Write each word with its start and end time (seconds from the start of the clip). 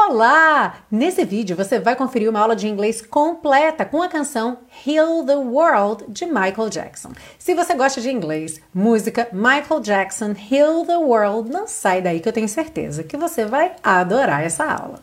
Olá! 0.00 0.76
Nesse 0.90 1.24
vídeo 1.24 1.56
você 1.56 1.80
vai 1.80 1.96
conferir 1.96 2.30
uma 2.30 2.38
aula 2.38 2.54
de 2.54 2.68
inglês 2.68 3.02
completa 3.02 3.84
com 3.84 4.00
a 4.00 4.08
canção 4.08 4.58
Heal 4.86 5.24
the 5.26 5.34
World 5.34 6.04
de 6.08 6.24
Michael 6.24 6.70
Jackson. 6.70 7.10
Se 7.36 7.52
você 7.52 7.74
gosta 7.74 8.00
de 8.00 8.08
inglês, 8.08 8.60
música, 8.72 9.28
Michael 9.32 9.80
Jackson, 9.80 10.34
Heal 10.50 10.86
the 10.86 10.96
World, 10.96 11.50
não 11.50 11.66
sai 11.66 12.00
daí 12.00 12.20
que 12.20 12.28
eu 12.28 12.32
tenho 12.32 12.48
certeza 12.48 13.02
que 13.02 13.16
você 13.16 13.44
vai 13.44 13.72
adorar 13.82 14.44
essa 14.44 14.64
aula. 14.64 15.02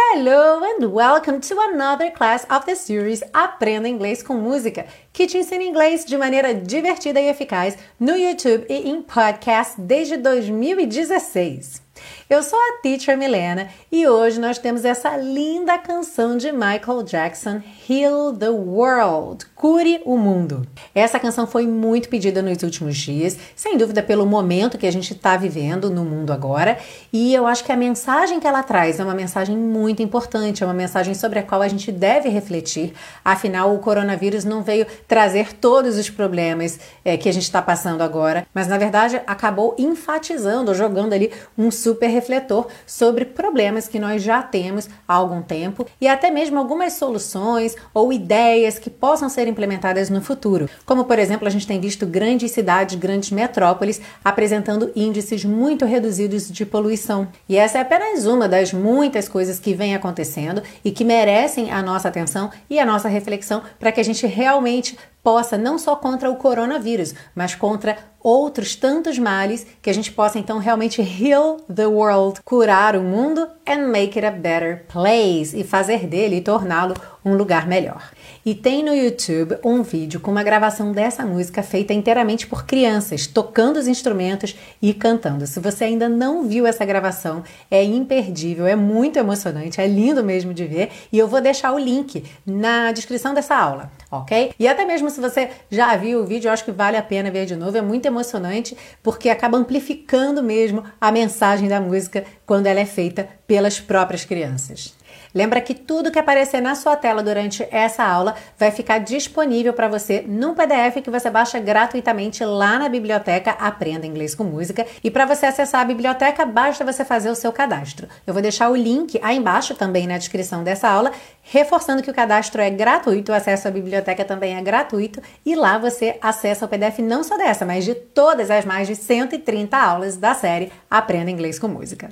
Hello 0.00 0.62
and 0.62 0.92
welcome 0.92 1.40
to 1.40 1.56
another 1.58 2.08
class 2.12 2.46
of 2.48 2.64
the 2.66 2.76
series 2.76 3.20
Aprenda 3.34 3.88
Inglês 3.88 4.22
com 4.22 4.34
Música, 4.34 4.86
que 5.12 5.26
te 5.26 5.36
ensina 5.36 5.64
inglês 5.64 6.04
de 6.04 6.16
maneira 6.16 6.54
divertida 6.54 7.20
e 7.20 7.28
eficaz 7.28 7.76
no 7.98 8.16
YouTube 8.16 8.64
e 8.70 8.88
em 8.88 9.02
podcast 9.02 9.78
desde 9.80 10.16
2016. 10.16 11.87
Eu 12.30 12.42
sou 12.42 12.58
a 12.58 12.82
Teacher 12.82 13.16
Milena 13.16 13.68
e 13.90 14.06
hoje 14.06 14.38
nós 14.38 14.58
temos 14.58 14.84
essa 14.84 15.16
linda 15.16 15.78
canção 15.78 16.36
de 16.36 16.52
Michael 16.52 17.02
Jackson, 17.02 17.62
Heal 17.88 18.34
the 18.34 18.50
World, 18.50 19.46
Cure 19.54 20.02
o 20.04 20.16
Mundo. 20.16 20.66
Essa 20.94 21.18
canção 21.18 21.46
foi 21.46 21.66
muito 21.66 22.08
pedida 22.08 22.42
nos 22.42 22.62
últimos 22.62 22.96
dias, 22.96 23.38
sem 23.56 23.78
dúvida 23.78 24.02
pelo 24.02 24.26
momento 24.26 24.76
que 24.76 24.86
a 24.86 24.92
gente 24.92 25.14
está 25.14 25.36
vivendo 25.36 25.90
no 25.90 26.04
mundo 26.04 26.32
agora, 26.32 26.78
e 27.12 27.34
eu 27.34 27.46
acho 27.46 27.64
que 27.64 27.72
a 27.72 27.76
mensagem 27.76 28.38
que 28.38 28.46
ela 28.46 28.62
traz 28.62 29.00
é 29.00 29.04
uma 29.04 29.14
mensagem 29.14 29.56
muito 29.56 30.02
importante, 30.02 30.62
é 30.62 30.66
uma 30.66 30.74
mensagem 30.74 31.14
sobre 31.14 31.38
a 31.38 31.42
qual 31.42 31.62
a 31.62 31.68
gente 31.68 31.90
deve 31.90 32.28
refletir, 32.28 32.92
afinal 33.24 33.74
o 33.74 33.78
coronavírus 33.78 34.44
não 34.44 34.62
veio 34.62 34.86
trazer 35.06 35.54
todos 35.54 35.96
os 35.96 36.10
problemas 36.10 36.78
é, 37.04 37.16
que 37.16 37.28
a 37.28 37.32
gente 37.32 37.44
está 37.44 37.62
passando 37.62 38.02
agora, 38.02 38.46
mas 38.52 38.66
na 38.66 38.76
verdade 38.76 39.20
acabou 39.26 39.74
enfatizando, 39.78 40.74
jogando 40.74 41.14
ali 41.14 41.30
um 41.56 41.70
super 41.88 42.08
refletor 42.08 42.66
sobre 42.86 43.24
problemas 43.24 43.88
que 43.88 43.98
nós 43.98 44.22
já 44.22 44.42
temos 44.42 44.90
há 45.08 45.14
algum 45.14 45.40
tempo 45.40 45.86
e 45.98 46.06
até 46.06 46.30
mesmo 46.30 46.58
algumas 46.58 46.92
soluções 46.92 47.74
ou 47.94 48.12
ideias 48.12 48.78
que 48.78 48.90
possam 48.90 49.30
ser 49.30 49.48
implementadas 49.48 50.10
no 50.10 50.20
futuro. 50.20 50.68
Como, 50.84 51.06
por 51.06 51.18
exemplo, 51.18 51.48
a 51.48 51.50
gente 51.50 51.66
tem 51.66 51.80
visto 51.80 52.04
grandes 52.04 52.50
cidades, 52.50 52.96
grandes 52.96 53.30
metrópoles 53.30 54.02
apresentando 54.22 54.92
índices 54.94 55.46
muito 55.46 55.86
reduzidos 55.86 56.50
de 56.50 56.66
poluição. 56.66 57.26
E 57.48 57.56
essa 57.56 57.78
é 57.78 57.80
apenas 57.80 58.26
uma 58.26 58.46
das 58.46 58.70
muitas 58.70 59.26
coisas 59.26 59.58
que 59.58 59.72
vem 59.72 59.94
acontecendo 59.94 60.62
e 60.84 60.90
que 60.90 61.04
merecem 61.04 61.70
a 61.70 61.82
nossa 61.82 62.08
atenção 62.08 62.50
e 62.68 62.78
a 62.78 62.84
nossa 62.84 63.08
reflexão 63.08 63.62
para 63.80 63.90
que 63.90 64.00
a 64.00 64.04
gente 64.04 64.26
realmente 64.26 64.94
possa 65.28 65.58
não 65.58 65.78
só 65.78 65.94
contra 65.94 66.30
o 66.30 66.36
coronavírus, 66.36 67.14
mas 67.34 67.54
contra 67.54 67.98
outros 68.18 68.74
tantos 68.74 69.18
males 69.18 69.66
que 69.82 69.90
a 69.90 69.92
gente 69.92 70.10
possa 70.10 70.38
então 70.38 70.58
realmente 70.58 71.02
heal 71.02 71.58
the 71.72 71.86
world, 71.86 72.40
curar 72.42 72.96
o 72.96 73.02
mundo 73.02 73.46
and 73.66 73.88
make 73.88 74.18
it 74.18 74.24
a 74.24 74.30
better 74.30 74.86
place 74.90 75.54
e 75.54 75.62
fazer 75.62 76.06
dele 76.06 76.36
e 76.36 76.40
torná-lo 76.40 76.94
um 77.22 77.34
lugar 77.34 77.68
melhor. 77.68 78.10
E 78.44 78.54
tem 78.54 78.82
no 78.82 78.94
YouTube 78.94 79.58
um 79.62 79.82
vídeo 79.82 80.18
com 80.18 80.30
uma 80.30 80.42
gravação 80.42 80.92
dessa 80.92 81.26
música 81.26 81.62
feita 81.62 81.92
inteiramente 81.92 82.46
por 82.46 82.64
crianças, 82.64 83.26
tocando 83.26 83.76
os 83.76 83.86
instrumentos 83.86 84.56
e 84.80 84.94
cantando. 84.94 85.46
Se 85.46 85.60
você 85.60 85.84
ainda 85.84 86.08
não 86.08 86.48
viu 86.48 86.66
essa 86.66 86.86
gravação, 86.86 87.44
é 87.70 87.84
imperdível, 87.84 88.66
é 88.66 88.74
muito 88.74 89.18
emocionante, 89.18 89.78
é 89.78 89.86
lindo 89.86 90.24
mesmo 90.24 90.54
de 90.54 90.64
ver 90.64 90.90
e 91.12 91.18
eu 91.18 91.28
vou 91.28 91.42
deixar 91.42 91.72
o 91.72 91.78
link 91.78 92.24
na 92.46 92.92
descrição 92.92 93.34
dessa 93.34 93.54
aula, 93.54 93.92
ok? 94.10 94.52
E 94.58 94.66
até 94.66 94.84
mesmo 94.84 95.10
se 95.10 95.20
você 95.20 95.50
já 95.70 95.96
viu 95.96 96.20
o 96.20 96.26
vídeo, 96.26 96.48
eu 96.48 96.52
acho 96.52 96.64
que 96.64 96.72
vale 96.72 96.96
a 96.96 97.02
pena 97.02 97.30
ver 97.30 97.46
de 97.46 97.56
novo, 97.56 97.76
é 97.76 97.82
muito 97.82 98.06
emocionante 98.06 98.76
porque 99.02 99.28
acaba 99.28 99.58
amplificando 99.58 100.42
mesmo 100.42 100.84
a 101.00 101.12
mensagem 101.12 101.68
da 101.68 101.80
música 101.80 102.24
quando 102.46 102.66
ela 102.66 102.80
é 102.80 102.86
feita 102.86 103.28
pelas 103.46 103.80
próprias 103.80 104.24
crianças. 104.24 104.97
Lembra 105.38 105.60
que 105.60 105.72
tudo 105.72 106.10
que 106.10 106.18
aparecer 106.18 106.60
na 106.60 106.74
sua 106.74 106.96
tela 106.96 107.22
durante 107.22 107.64
essa 107.70 108.02
aula 108.02 108.34
vai 108.58 108.72
ficar 108.72 108.98
disponível 108.98 109.72
para 109.72 109.86
você 109.86 110.24
num 110.26 110.52
PDF 110.52 111.00
que 111.00 111.12
você 111.12 111.30
baixa 111.30 111.60
gratuitamente 111.60 112.44
lá 112.44 112.76
na 112.76 112.88
biblioteca 112.88 113.52
Aprenda 113.52 114.04
Inglês 114.04 114.34
com 114.34 114.42
Música. 114.42 114.84
E 115.04 115.12
para 115.12 115.24
você 115.26 115.46
acessar 115.46 115.82
a 115.82 115.84
biblioteca, 115.84 116.44
basta 116.44 116.84
você 116.84 117.04
fazer 117.04 117.30
o 117.30 117.36
seu 117.36 117.52
cadastro. 117.52 118.08
Eu 118.26 118.34
vou 118.34 118.42
deixar 118.42 118.68
o 118.68 118.74
link 118.74 119.16
aí 119.22 119.36
embaixo 119.36 119.76
também 119.76 120.08
na 120.08 120.18
descrição 120.18 120.64
dessa 120.64 120.88
aula, 120.88 121.12
reforçando 121.40 122.02
que 122.02 122.10
o 122.10 122.14
cadastro 122.14 122.60
é 122.60 122.68
gratuito, 122.68 123.30
o 123.30 123.34
acesso 123.36 123.68
à 123.68 123.70
biblioteca 123.70 124.24
também 124.24 124.56
é 124.56 124.60
gratuito 124.60 125.22
e 125.46 125.54
lá 125.54 125.78
você 125.78 126.18
acessa 126.20 126.66
o 126.66 126.68
PDF 126.68 126.98
não 126.98 127.22
só 127.22 127.36
dessa, 127.36 127.64
mas 127.64 127.84
de 127.84 127.94
todas 127.94 128.50
as 128.50 128.64
mais 128.64 128.88
de 128.88 128.96
130 128.96 129.76
aulas 129.76 130.16
da 130.16 130.34
série 130.34 130.72
Aprenda 130.90 131.30
Inglês 131.30 131.60
com 131.60 131.68
Música. 131.68 132.08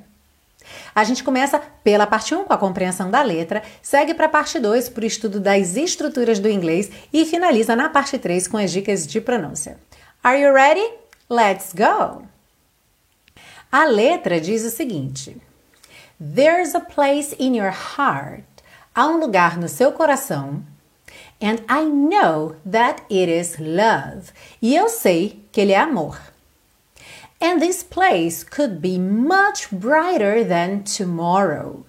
A 0.94 1.04
gente 1.04 1.22
começa 1.22 1.60
pela 1.82 2.06
parte 2.06 2.34
1 2.34 2.44
com 2.44 2.52
a 2.52 2.58
compreensão 2.58 3.10
da 3.10 3.22
letra, 3.22 3.62
segue 3.82 4.14
para 4.14 4.26
a 4.26 4.28
parte 4.28 4.58
2 4.58 4.88
para 4.88 5.04
o 5.04 5.06
estudo 5.06 5.40
das 5.40 5.76
estruturas 5.76 6.38
do 6.38 6.48
inglês 6.48 6.90
e 7.12 7.24
finaliza 7.24 7.76
na 7.76 7.88
parte 7.88 8.18
3 8.18 8.48
com 8.48 8.56
as 8.56 8.70
dicas 8.70 9.06
de 9.06 9.20
pronúncia. 9.20 9.78
Are 10.22 10.40
you 10.40 10.52
ready? 10.52 10.88
Let's 11.28 11.72
go! 11.72 12.26
A 13.70 13.84
letra 13.84 14.40
diz 14.40 14.64
o 14.64 14.70
seguinte: 14.70 15.36
There's 16.18 16.74
a 16.74 16.80
place 16.80 17.36
in 17.38 17.56
your 17.56 17.72
heart. 17.72 18.44
Há 18.94 19.06
um 19.06 19.18
lugar 19.18 19.58
no 19.58 19.68
seu 19.68 19.92
coração. 19.92 20.64
And 21.42 21.58
I 21.68 21.84
know 21.84 22.56
that 22.70 23.02
it 23.10 23.30
is 23.30 23.58
love. 23.58 24.32
E 24.62 24.74
eu 24.74 24.88
sei 24.88 25.44
que 25.52 25.60
ele 25.60 25.72
é 25.72 25.78
amor. 25.78 26.18
And 27.40 27.60
this 27.60 27.82
place 27.82 28.42
could 28.42 28.80
be 28.80 28.98
much 28.98 29.70
brighter 29.70 30.42
than 30.42 30.82
tomorrow. 30.84 31.84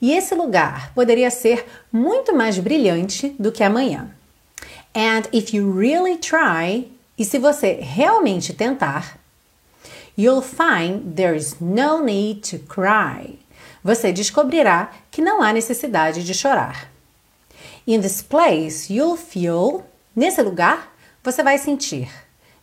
E 0.00 0.12
esse 0.12 0.34
lugar 0.34 0.92
poderia 0.94 1.30
ser 1.30 1.64
muito 1.92 2.34
mais 2.34 2.58
brilhante 2.58 3.34
do 3.38 3.50
que 3.50 3.64
amanhã. 3.64 4.10
And 4.94 5.22
if 5.32 5.54
you 5.54 5.72
really 5.72 6.18
try, 6.18 6.88
e 7.18 7.24
se 7.24 7.38
você 7.38 7.78
realmente 7.80 8.52
tentar, 8.52 9.18
you'll 10.16 10.42
find 10.42 11.16
there's 11.16 11.60
no 11.60 12.02
need 12.02 12.42
to 12.50 12.58
cry. 12.58 13.38
Você 13.82 14.12
descobrirá 14.12 14.92
que 15.10 15.22
não 15.22 15.42
há 15.42 15.52
necessidade 15.52 16.22
de 16.22 16.34
chorar. 16.34 16.88
In 17.86 18.00
this 18.00 18.22
place, 18.22 18.92
you'll 18.92 19.16
feel, 19.16 19.84
nesse 20.14 20.40
lugar, 20.42 20.92
você 21.24 21.42
vai 21.42 21.58
sentir 21.58 22.08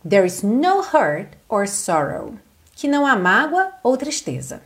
There 0.08 0.24
is 0.24 0.42
no 0.42 0.80
hurt 0.80 1.36
or 1.46 1.68
sorrow. 1.68 2.34
Que 2.74 2.88
não 2.88 3.06
há 3.06 3.14
mágoa 3.16 3.70
ou 3.82 3.98
tristeza. 3.98 4.62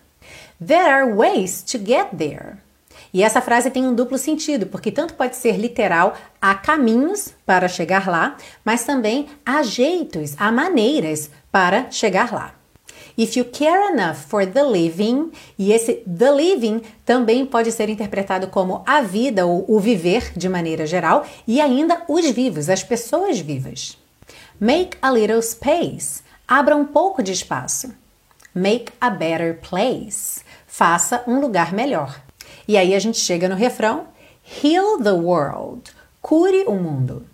There 0.65 0.89
are 0.89 1.13
ways 1.13 1.61
to 1.65 1.79
get 1.79 2.17
there. 2.17 2.59
E 3.13 3.21
essa 3.21 3.41
frase 3.41 3.69
tem 3.69 3.85
um 3.85 3.95
duplo 3.95 4.17
sentido, 4.17 4.67
porque 4.67 4.93
tanto 4.93 5.15
pode 5.15 5.35
ser 5.35 5.57
literal, 5.57 6.15
há 6.41 6.55
caminhos 6.55 7.35
para 7.45 7.67
chegar 7.67 8.09
lá, 8.09 8.37
mas 8.65 8.85
também 8.85 9.27
há 9.45 9.63
jeitos, 9.65 10.35
há 10.37 10.53
maneiras 10.53 11.31
para 11.51 11.91
chegar 11.91 12.33
lá. 12.33 12.55
If 13.19 13.37
you 13.37 13.45
care 13.45 13.93
enough 13.93 14.17
for 14.29 14.47
the 14.47 14.63
living, 14.63 15.33
e 15.59 15.73
esse 15.73 15.95
the 16.07 16.31
living 16.31 16.83
também 17.05 17.45
pode 17.45 17.73
ser 17.73 17.89
interpretado 17.89 18.47
como 18.49 18.85
a 18.87 19.01
vida 19.03 19.47
ou 19.47 19.65
o 19.69 19.81
viver 19.81 20.33
de 20.37 20.49
maneira 20.49 20.87
geral, 20.87 21.27
e 21.45 21.61
ainda 21.61 22.03
os 22.09 22.31
vivos, 22.31 22.69
as 22.69 22.85
pessoas 22.85 23.41
vivas. 23.41 23.99
Make 24.61 24.97
a 25.03 25.11
little 25.11 25.43
space. 25.43 26.23
Abra 26.47 26.77
um 26.77 26.85
pouco 26.85 27.23
de 27.25 27.33
espaço. 27.33 27.93
Make 28.55 28.93
a 29.01 29.11
better 29.11 29.59
place. 29.59 30.43
Faça 30.65 31.25
um 31.27 31.41
lugar 31.41 31.73
melhor. 31.73 32.21
E 32.69 32.77
aí 32.77 32.95
a 32.95 32.99
gente 33.01 33.19
chega 33.19 33.49
no 33.49 33.57
refrão: 33.57 34.07
Heal 34.63 35.03
the 35.03 35.11
world. 35.11 35.91
Cure 36.23 36.65
o 36.69 36.75
mundo. 36.75 37.27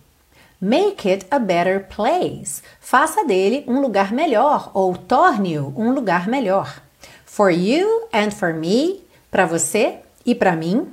Make 0.59 1.07
it 1.07 1.27
a 1.29 1.37
better 1.37 1.87
place. 1.87 2.63
Faça 2.79 3.23
dele 3.23 3.63
um 3.67 3.79
lugar 3.79 4.11
melhor 4.11 4.71
ou 4.73 4.97
torne-o 4.97 5.73
um 5.77 5.91
lugar 5.91 6.27
melhor. 6.27 6.81
For 7.23 7.51
you 7.51 8.07
and 8.11 8.31
for 8.31 8.51
me, 8.51 9.01
para 9.29 9.45
você 9.45 9.99
e 10.25 10.33
para 10.33 10.55
mim, 10.55 10.87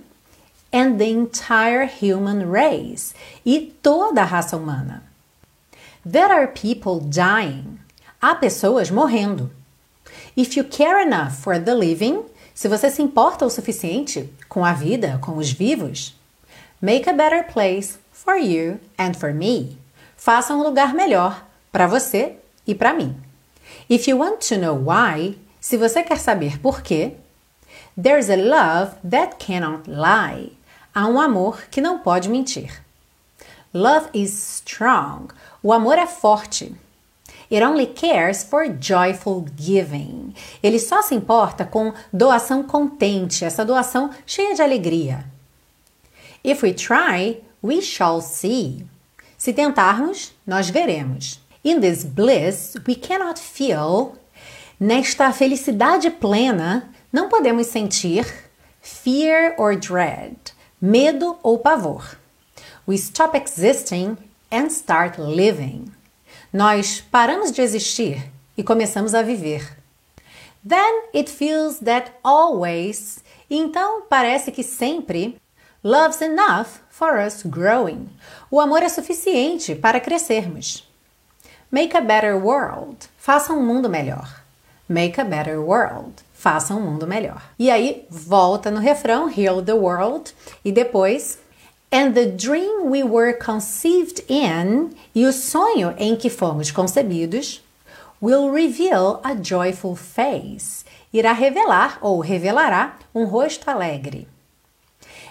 and 0.72 0.98
the 0.98 1.06
entire 1.08 1.88
human 2.02 2.50
race, 2.50 3.14
e 3.44 3.74
toda 3.82 4.20
a 4.20 4.24
raça 4.24 4.56
humana. 4.56 5.07
There 6.10 6.32
are 6.32 6.46
people 6.46 7.00
dying. 7.00 7.80
Há 8.18 8.34
pessoas 8.34 8.90
morrendo. 8.90 9.50
If 10.34 10.56
you 10.56 10.64
care 10.64 11.02
enough 11.02 11.32
for 11.32 11.58
the 11.58 11.74
living, 11.74 12.24
se 12.54 12.66
você 12.66 12.88
se 12.88 13.02
importa 13.02 13.44
o 13.44 13.50
suficiente 13.50 14.32
com 14.48 14.64
a 14.64 14.72
vida, 14.72 15.18
com 15.20 15.36
os 15.36 15.50
vivos, 15.50 16.18
make 16.80 17.06
a 17.10 17.12
better 17.12 17.44
place 17.44 17.98
for 18.10 18.36
you 18.36 18.80
and 18.98 19.12
for 19.12 19.34
me. 19.34 19.76
Faça 20.16 20.54
um 20.54 20.62
lugar 20.62 20.94
melhor 20.94 21.46
para 21.70 21.86
você 21.86 22.36
e 22.66 22.74
para 22.74 22.94
mim. 22.94 23.14
If 23.90 24.08
you 24.08 24.16
want 24.16 24.48
to 24.48 24.56
know 24.56 24.74
why, 24.74 25.36
se 25.60 25.76
você 25.76 26.02
quer 26.02 26.18
saber 26.18 26.58
por 26.58 26.80
quê, 26.80 27.16
there's 28.02 28.30
a 28.30 28.36
love 28.36 28.96
that 29.06 29.36
cannot 29.38 29.82
lie. 29.86 30.52
Há 30.94 31.06
um 31.06 31.20
amor 31.20 31.64
que 31.70 31.82
não 31.82 31.98
pode 31.98 32.30
mentir. 32.30 32.82
Love 33.74 34.08
is 34.14 34.32
strong. 34.32 35.28
O 35.62 35.72
amor 35.72 35.98
é 35.98 36.06
forte. 36.06 36.74
It 37.50 37.64
only 37.64 37.86
cares 37.86 38.44
for 38.44 38.68
joyful 38.68 39.46
giving. 39.56 40.34
Ele 40.62 40.78
só 40.78 41.02
se 41.02 41.14
importa 41.14 41.64
com 41.64 41.92
doação 42.12 42.62
contente, 42.62 43.44
essa 43.44 43.64
doação 43.64 44.10
cheia 44.26 44.54
de 44.54 44.62
alegria. 44.62 45.24
If 46.44 46.62
we 46.62 46.72
try, 46.72 47.42
we 47.62 47.80
shall 47.80 48.20
see. 48.20 48.86
Se 49.36 49.52
tentarmos, 49.52 50.34
nós 50.46 50.68
veremos. 50.68 51.40
In 51.64 51.80
this 51.80 52.04
bliss, 52.04 52.76
we 52.86 52.94
cannot 52.94 53.40
feel. 53.40 54.16
Nesta 54.78 55.32
felicidade 55.32 56.10
plena, 56.10 56.88
não 57.12 57.28
podemos 57.28 57.66
sentir 57.66 58.26
fear 58.80 59.54
or 59.58 59.74
dread, 59.74 60.36
medo 60.80 61.36
ou 61.42 61.58
pavor. 61.58 62.16
We 62.86 62.94
stop 62.94 63.36
existing 63.36 64.16
and 64.50 64.66
start 64.66 65.18
living. 65.18 65.92
Nós 66.52 67.00
paramos 67.00 67.52
de 67.52 67.62
existir 67.62 68.30
e 68.56 68.62
começamos 68.62 69.14
a 69.14 69.22
viver. 69.22 69.76
Then 70.66 71.04
it 71.14 71.30
feels 71.30 71.78
that 71.80 72.12
always, 72.22 73.20
então 73.48 74.02
parece 74.08 74.50
que 74.50 74.62
sempre, 74.62 75.40
love's 75.82 76.20
enough 76.20 76.80
for 76.90 77.18
us 77.18 77.42
growing. 77.44 78.08
O 78.50 78.60
amor 78.60 78.82
é 78.82 78.88
suficiente 78.88 79.74
para 79.74 80.00
crescermos. 80.00 80.86
Make 81.70 81.96
a 81.96 82.00
better 82.00 82.34
world. 82.34 82.96
Faça 83.18 83.52
um 83.52 83.64
mundo 83.64 83.88
melhor. 83.88 84.42
Make 84.88 85.20
a 85.20 85.24
better 85.24 85.60
world. 85.60 86.14
Faça 86.32 86.74
um 86.74 86.80
mundo 86.80 87.06
melhor. 87.06 87.42
E 87.58 87.70
aí 87.70 88.06
volta 88.08 88.70
no 88.70 88.80
refrão 88.80 89.30
Heal 89.30 89.62
the 89.62 89.74
world 89.74 90.34
e 90.64 90.72
depois 90.72 91.38
And 91.90 92.14
the 92.14 92.26
dream 92.26 92.90
we 92.90 93.02
were 93.02 93.32
conceived 93.32 94.22
in, 94.28 94.90
e 95.14 95.24
o 95.24 95.32
sonho 95.32 95.94
em 95.96 96.16
que 96.16 96.28
fomos 96.28 96.70
concebidos, 96.70 97.60
will 98.20 98.50
reveal 98.50 99.20
a 99.24 99.34
joyful 99.34 99.96
face, 99.96 100.84
irá 101.12 101.32
revelar 101.32 101.98
ou 102.02 102.20
revelará 102.20 102.98
um 103.14 103.24
rosto 103.24 103.70
alegre. 103.70 104.28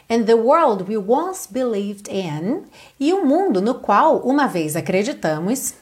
And 0.09 0.25
the 0.25 0.37
world 0.37 0.87
we 0.87 0.97
once 0.97 1.45
believed 1.45 2.07
in, 2.09 2.63
e 2.99 3.13
o 3.13 3.23
mundo 3.23 3.61
no 3.61 3.75
qual 3.75 4.19
uma 4.19 4.47
vez 4.47 4.75
acreditamos, 4.75 5.75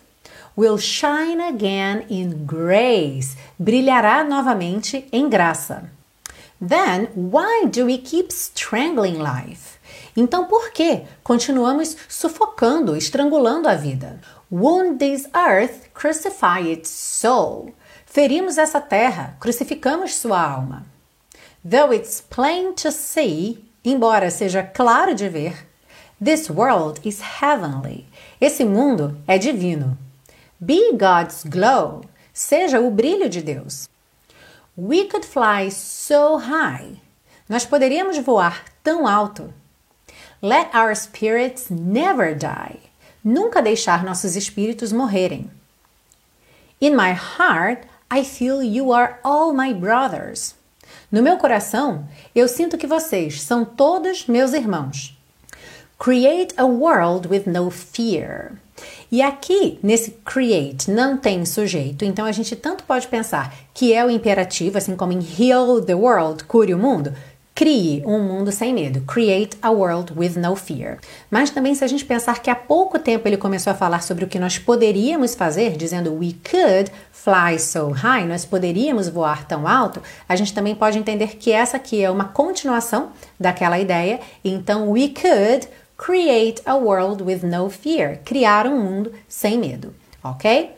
will 0.58 0.78
shine 0.78 1.42
again 1.42 2.06
in 2.10 2.46
grace, 2.46 3.38
brilhará 3.58 4.24
novamente 4.24 5.08
em 5.12 5.30
graça. 5.30 5.90
Then 6.60 7.08
why 7.16 7.66
do 7.68 7.86
we 7.86 7.98
keep 7.98 8.32
strangling 8.32 9.20
life? 9.20 9.75
Então, 10.16 10.46
por 10.46 10.72
que 10.72 11.04
continuamos 11.24 11.98
sufocando, 12.08 12.96
estrangulando 12.96 13.68
a 13.68 13.76
vida? 13.76 14.20
Wound 14.50 15.00
this 15.00 15.28
earth, 15.36 15.90
crucify 15.94 16.62
its 16.72 16.90
soul. 16.90 17.74
Ferimos 18.06 18.58
essa 18.58 18.80
terra, 18.80 19.36
crucificamos 19.42 20.16
sua 20.16 20.42
alma. 20.42 20.86
Though 21.64 21.92
it's 21.92 22.22
plain 22.22 22.74
to 22.76 22.92
see, 22.92 23.66
embora 23.84 24.32
seja 24.32 24.64
claro 24.64 25.14
de 25.14 25.28
ver, 25.28 25.68
this 26.24 26.50
world 26.50 27.02
is 27.04 27.20
heavenly. 27.42 28.06
Esse 28.40 28.64
mundo 28.64 29.18
é 29.28 29.38
divino. 29.38 29.98
Be 30.60 30.94
God's 30.94 31.44
glow. 31.44 32.06
Seja 32.32 32.80
o 32.80 32.90
brilho 32.90 33.28
de 33.28 33.42
Deus. 33.42 33.90
We 34.78 35.06
could 35.06 35.26
fly 35.26 35.70
so 35.70 36.38
high. 36.38 37.02
Nós 37.50 37.66
poderíamos 37.66 38.18
voar 38.20 38.64
tão 38.82 39.06
alto. 39.06 39.54
Let 40.46 40.76
our 40.76 40.94
spirits 40.94 41.72
never 41.72 42.36
die. 42.36 42.78
Nunca 43.24 43.64
deixar 43.64 44.04
nossos 44.04 44.36
espíritos 44.36 44.94
morrerem. 44.94 45.50
In 46.80 46.96
my 46.96 47.14
heart, 47.14 47.88
I 48.12 48.24
feel 48.24 48.62
you 48.62 48.92
are 48.92 49.18
all 49.24 49.54
my 49.54 49.74
brothers. 49.74 50.54
No 51.12 51.24
meu 51.24 51.38
coração, 51.38 52.08
eu 52.36 52.48
sinto 52.48 52.78
que 52.78 52.86
vocês 52.86 53.42
são 53.42 53.66
todos 53.66 54.28
meus 54.28 54.54
irmãos. 54.54 55.18
Create 55.98 56.54
a 56.58 56.66
world 56.66 57.28
with 57.28 57.48
no 57.48 57.72
fear. 57.72 58.52
E 59.12 59.24
aqui, 59.24 59.80
nesse 59.82 60.12
create, 60.24 60.92
não 60.92 61.18
tem 61.18 61.44
sujeito, 61.44 62.06
então 62.06 62.24
a 62.24 62.32
gente 62.32 62.56
tanto 62.56 62.84
pode 62.84 63.08
pensar 63.08 63.52
que 63.74 63.94
é 63.94 64.06
o 64.06 64.12
imperativo, 64.12 64.78
assim 64.78 64.96
como 64.96 65.12
em 65.12 65.26
heal 65.40 65.82
the 65.82 65.96
world, 65.96 66.44
cure 66.44 66.72
o 66.72 66.78
mundo, 66.78 67.16
Crie 67.58 68.04
um 68.06 68.20
mundo 68.20 68.52
sem 68.52 68.74
medo. 68.74 69.00
Create 69.08 69.58
a 69.62 69.72
world 69.72 70.12
with 70.14 70.38
no 70.38 70.58
fear. 70.58 70.98
Mas 71.32 71.50
também, 71.50 71.74
se 71.74 71.86
a 71.86 71.88
gente 71.88 72.04
pensar 72.04 72.42
que 72.42 72.50
há 72.50 72.56
pouco 72.56 73.00
tempo 73.00 73.26
ele 73.26 73.38
começou 73.38 73.72
a 73.72 73.74
falar 73.74 74.04
sobre 74.04 74.26
o 74.26 74.28
que 74.28 74.38
nós 74.38 74.60
poderíamos 74.60 75.36
fazer, 75.36 75.78
dizendo 75.78 76.14
we 76.14 76.36
could 76.52 76.92
fly 77.14 77.58
so 77.58 77.92
high, 77.92 78.26
nós 78.26 78.44
poderíamos 78.44 79.08
voar 79.08 79.48
tão 79.48 79.66
alto, 79.66 80.02
a 80.28 80.36
gente 80.36 80.54
também 80.54 80.76
pode 80.76 80.98
entender 80.98 81.38
que 81.38 81.50
essa 81.50 81.78
aqui 81.78 82.04
é 82.04 82.12
uma 82.12 82.26
continuação 82.26 83.14
daquela 83.40 83.80
ideia. 83.80 84.20
Então, 84.44 84.92
we 84.92 85.08
could 85.08 85.66
create 85.98 86.62
a 86.66 86.76
world 86.76 87.24
with 87.24 87.40
no 87.42 87.70
fear. 87.70 88.20
Criar 88.26 88.68
um 88.68 88.78
mundo 88.84 89.14
sem 89.30 89.58
medo. 89.58 89.96
Ok? 90.22 90.72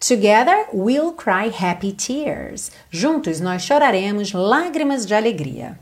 Together 0.00 0.66
we'll 0.74 1.12
cry 1.12 1.48
happy 1.48 1.92
tears. 1.92 2.72
Juntos 2.90 3.40
nós 3.40 3.62
choraremos 3.62 4.32
lágrimas 4.32 5.06
de 5.06 5.14
alegria. 5.14 5.78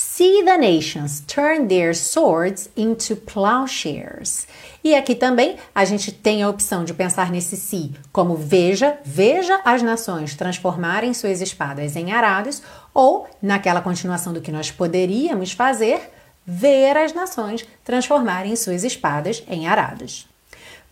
See 0.00 0.44
the 0.44 0.56
nations 0.56 1.24
turn 1.26 1.66
their 1.66 1.92
swords 1.92 2.70
into 2.76 3.16
plowshares. 3.16 4.46
E 4.84 4.94
aqui 4.94 5.12
também 5.12 5.56
a 5.74 5.84
gente 5.84 6.12
tem 6.12 6.40
a 6.40 6.48
opção 6.48 6.84
de 6.84 6.94
pensar 6.94 7.32
nesse 7.32 7.56
si 7.56 7.92
como 8.12 8.36
veja, 8.36 8.96
veja 9.04 9.60
as 9.64 9.82
nações 9.82 10.36
transformarem 10.36 11.12
suas 11.12 11.40
espadas 11.40 11.96
em 11.96 12.12
arados, 12.12 12.62
ou 12.94 13.26
naquela 13.42 13.80
continuação 13.80 14.32
do 14.32 14.40
que 14.40 14.52
nós 14.52 14.70
poderíamos 14.70 15.50
fazer, 15.50 16.12
ver 16.46 16.96
as 16.96 17.12
nações 17.12 17.66
transformarem 17.82 18.54
suas 18.54 18.84
espadas 18.84 19.42
em 19.48 19.66
arados. 19.66 20.28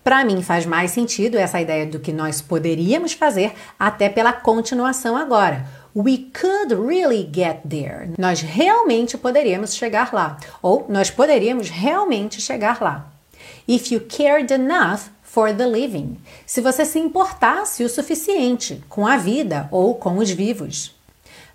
Para 0.02 0.24
mim 0.24 0.42
faz 0.42 0.66
mais 0.66 0.90
sentido 0.90 1.38
essa 1.38 1.60
ideia 1.60 1.86
do 1.86 2.00
que 2.00 2.12
nós 2.12 2.42
poderíamos 2.42 3.12
fazer 3.12 3.52
até 3.78 4.08
pela 4.08 4.32
continuação 4.32 5.16
agora 5.16 5.64
We 5.96 6.28
could 6.38 6.74
really 6.74 7.22
get 7.22 7.62
there. 7.66 8.10
Nós 8.18 8.42
realmente 8.42 9.16
poderíamos 9.16 9.74
chegar 9.74 10.12
lá. 10.12 10.36
Ou 10.60 10.84
nós 10.90 11.10
poderíamos 11.10 11.70
realmente 11.70 12.38
chegar 12.38 12.82
lá. 12.82 13.06
If 13.66 13.90
you 13.90 14.02
cared 14.02 14.52
enough 14.52 15.08
for 15.22 15.54
the 15.54 15.66
living. 15.66 16.18
Se 16.44 16.60
você 16.60 16.84
se 16.84 16.98
importasse 16.98 17.82
o 17.82 17.88
suficiente 17.88 18.84
com 18.90 19.06
a 19.06 19.16
vida 19.16 19.70
ou 19.70 19.94
com 19.94 20.18
os 20.18 20.30
vivos. 20.30 20.94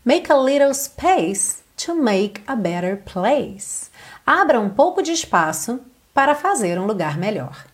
Make 0.04 0.32
a 0.32 0.38
little 0.38 0.74
space 0.74 1.58
to 1.86 1.94
make 1.94 2.42
a 2.48 2.56
better 2.56 2.98
place. 2.98 3.92
Abra 4.26 4.60
um 4.60 4.72
pouco 4.72 5.04
de 5.04 5.12
espaço 5.12 5.80
para 6.16 6.34
fazer 6.34 6.80
um 6.80 6.88
lugar 6.88 7.16
melhor. 7.16 7.68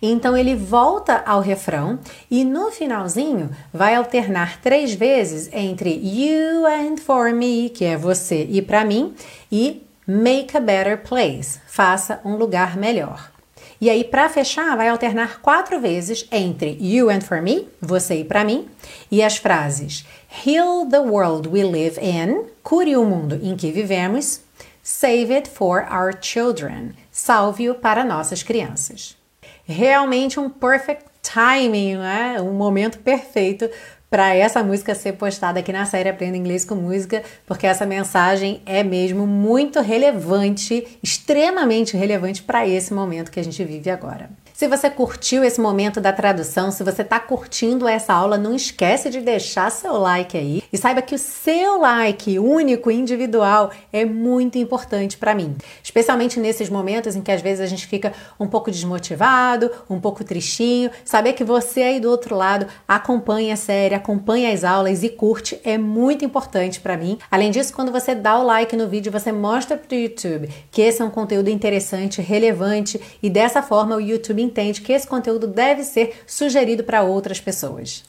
Então 0.00 0.36
ele 0.36 0.54
volta 0.54 1.22
ao 1.26 1.40
refrão 1.40 1.98
e 2.30 2.44
no 2.44 2.70
finalzinho 2.70 3.50
vai 3.72 3.94
alternar 3.94 4.60
três 4.60 4.94
vezes 4.94 5.48
entre 5.52 5.90
you 5.90 6.66
and 6.66 6.96
for 6.98 7.32
me, 7.32 7.70
que 7.70 7.84
é 7.84 7.96
você 7.96 8.46
e 8.50 8.60
para 8.60 8.84
mim, 8.84 9.14
e 9.50 9.82
make 10.06 10.56
a 10.56 10.60
better 10.60 11.02
place, 11.02 11.60
faça 11.66 12.20
um 12.24 12.36
lugar 12.36 12.76
melhor. 12.76 13.30
E 13.78 13.90
aí, 13.90 14.04
para 14.04 14.28
fechar, 14.28 14.74
vai 14.74 14.88
alternar 14.88 15.40
quatro 15.42 15.78
vezes 15.78 16.26
entre 16.32 16.78
you 16.80 17.10
and 17.10 17.20
for 17.20 17.42
me, 17.42 17.68
você 17.80 18.20
e 18.20 18.24
para 18.24 18.42
mim, 18.42 18.68
e 19.10 19.22
as 19.22 19.36
frases 19.36 20.06
heal 20.46 20.86
the 20.86 21.00
world 21.00 21.48
we 21.48 21.62
live 21.62 22.00
in, 22.00 22.46
cure 22.62 22.96
o 22.96 23.04
mundo 23.04 23.38
em 23.42 23.54
que 23.54 23.70
vivemos, 23.70 24.40
save 24.82 25.34
it 25.34 25.50
for 25.50 25.86
our 25.90 26.14
children, 26.18 26.92
salve-o 27.10 27.74
para 27.74 28.04
nossas 28.04 28.42
crianças 28.42 29.16
realmente 29.66 30.38
um 30.38 30.48
perfect 30.48 31.04
timing, 31.20 31.96
né? 31.96 32.40
Um 32.40 32.52
momento 32.52 32.98
perfeito 33.00 33.68
para 34.16 34.34
essa 34.34 34.62
música 34.62 34.94
ser 34.94 35.12
postada 35.12 35.60
aqui 35.60 35.70
na 35.70 35.84
série 35.84 36.08
Aprenda 36.08 36.38
Inglês 36.38 36.64
com 36.64 36.74
Música, 36.74 37.22
porque 37.44 37.66
essa 37.66 37.84
mensagem 37.84 38.62
é 38.64 38.82
mesmo 38.82 39.26
muito 39.26 39.78
relevante, 39.82 40.98
extremamente 41.02 41.98
relevante 41.98 42.42
para 42.42 42.66
esse 42.66 42.94
momento 42.94 43.30
que 43.30 43.38
a 43.38 43.44
gente 43.44 43.62
vive 43.62 43.90
agora. 43.90 44.30
Se 44.56 44.66
você 44.68 44.88
curtiu 44.88 45.44
esse 45.44 45.60
momento 45.60 46.00
da 46.00 46.14
tradução, 46.14 46.70
se 46.70 46.82
você 46.82 47.02
está 47.02 47.20
curtindo 47.20 47.86
essa 47.86 48.14
aula, 48.14 48.38
não 48.38 48.54
esquece 48.54 49.10
de 49.10 49.20
deixar 49.20 49.70
seu 49.70 49.92
like 49.98 50.34
aí 50.34 50.62
e 50.72 50.78
saiba 50.78 51.02
que 51.02 51.14
o 51.14 51.18
seu 51.18 51.78
like 51.78 52.38
único, 52.38 52.90
individual, 52.90 53.70
é 53.92 54.06
muito 54.06 54.56
importante 54.56 55.18
para 55.18 55.34
mim, 55.34 55.54
especialmente 55.82 56.40
nesses 56.40 56.70
momentos 56.70 57.14
em 57.14 57.20
que 57.20 57.30
às 57.30 57.42
vezes 57.42 57.60
a 57.60 57.66
gente 57.66 57.86
fica 57.86 58.14
um 58.40 58.46
pouco 58.46 58.70
desmotivado, 58.70 59.70
um 59.90 60.00
pouco 60.00 60.24
tristinho. 60.24 60.90
Saber 61.04 61.34
que 61.34 61.44
você 61.44 61.82
aí 61.82 62.00
do 62.00 62.08
outro 62.08 62.34
lado 62.34 62.66
acompanha 62.88 63.52
a 63.52 63.58
série, 63.58 63.94
acompanha 64.06 64.52
as 64.52 64.62
aulas 64.62 65.02
e 65.02 65.08
curte 65.08 65.60
é 65.64 65.76
muito 65.76 66.24
importante 66.24 66.78
para 66.78 66.96
mim. 66.96 67.18
Além 67.28 67.50
disso, 67.50 67.74
quando 67.74 67.90
você 67.90 68.14
dá 68.14 68.38
o 68.38 68.44
like 68.44 68.76
no 68.76 68.86
vídeo, 68.86 69.10
você 69.10 69.32
mostra 69.32 69.76
para 69.76 69.96
o 69.96 69.98
YouTube 69.98 70.48
que 70.70 70.80
esse 70.80 71.02
é 71.02 71.04
um 71.04 71.10
conteúdo 71.10 71.50
interessante, 71.50 72.22
relevante 72.22 73.00
e 73.20 73.28
dessa 73.28 73.62
forma 73.62 73.96
o 73.96 74.00
YouTube 74.00 74.40
entende 74.40 74.80
que 74.80 74.92
esse 74.92 75.08
conteúdo 75.08 75.48
deve 75.48 75.82
ser 75.82 76.22
sugerido 76.24 76.84
para 76.84 77.02
outras 77.02 77.40
pessoas. 77.40 78.04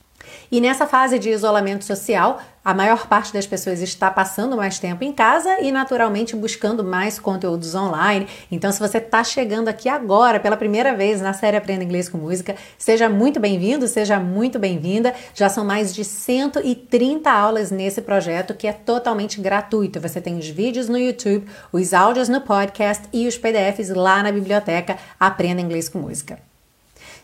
E 0.51 0.61
nessa 0.61 0.87
fase 0.87 1.19
de 1.19 1.29
isolamento 1.29 1.83
social, 1.83 2.39
a 2.63 2.73
maior 2.73 3.07
parte 3.07 3.31
das 3.31 3.47
pessoas 3.47 3.81
está 3.81 4.11
passando 4.11 4.57
mais 4.57 4.77
tempo 4.77 5.03
em 5.03 5.13
casa 5.13 5.61
e, 5.61 5.71
naturalmente, 5.71 6.35
buscando 6.35 6.83
mais 6.83 7.17
conteúdos 7.17 7.73
online. 7.75 8.27
Então, 8.51 8.71
se 8.71 8.79
você 8.79 8.97
está 8.97 9.23
chegando 9.23 9.69
aqui 9.69 9.87
agora 9.87 10.39
pela 10.39 10.57
primeira 10.57 10.93
vez 10.93 11.21
na 11.21 11.31
série 11.31 11.55
Aprenda 11.55 11.83
Inglês 11.83 12.09
com 12.09 12.17
Música, 12.17 12.55
seja 12.77 13.07
muito 13.07 13.39
bem-vindo, 13.39 13.87
seja 13.87 14.19
muito 14.19 14.59
bem-vinda. 14.59 15.13
Já 15.33 15.47
são 15.47 15.63
mais 15.63 15.95
de 15.95 16.03
130 16.03 17.31
aulas 17.31 17.71
nesse 17.71 18.01
projeto 18.01 18.53
que 18.53 18.67
é 18.67 18.73
totalmente 18.73 19.39
gratuito. 19.39 20.01
Você 20.01 20.19
tem 20.19 20.37
os 20.37 20.49
vídeos 20.49 20.89
no 20.89 20.97
YouTube, 20.97 21.47
os 21.71 21.93
áudios 21.93 22.27
no 22.27 22.41
podcast 22.41 23.03
e 23.13 23.27
os 23.27 23.37
PDFs 23.37 23.89
lá 23.89 24.21
na 24.21 24.31
biblioteca 24.31 24.97
Aprenda 25.19 25.61
Inglês 25.61 25.87
com 25.87 25.99
Música. 25.99 26.37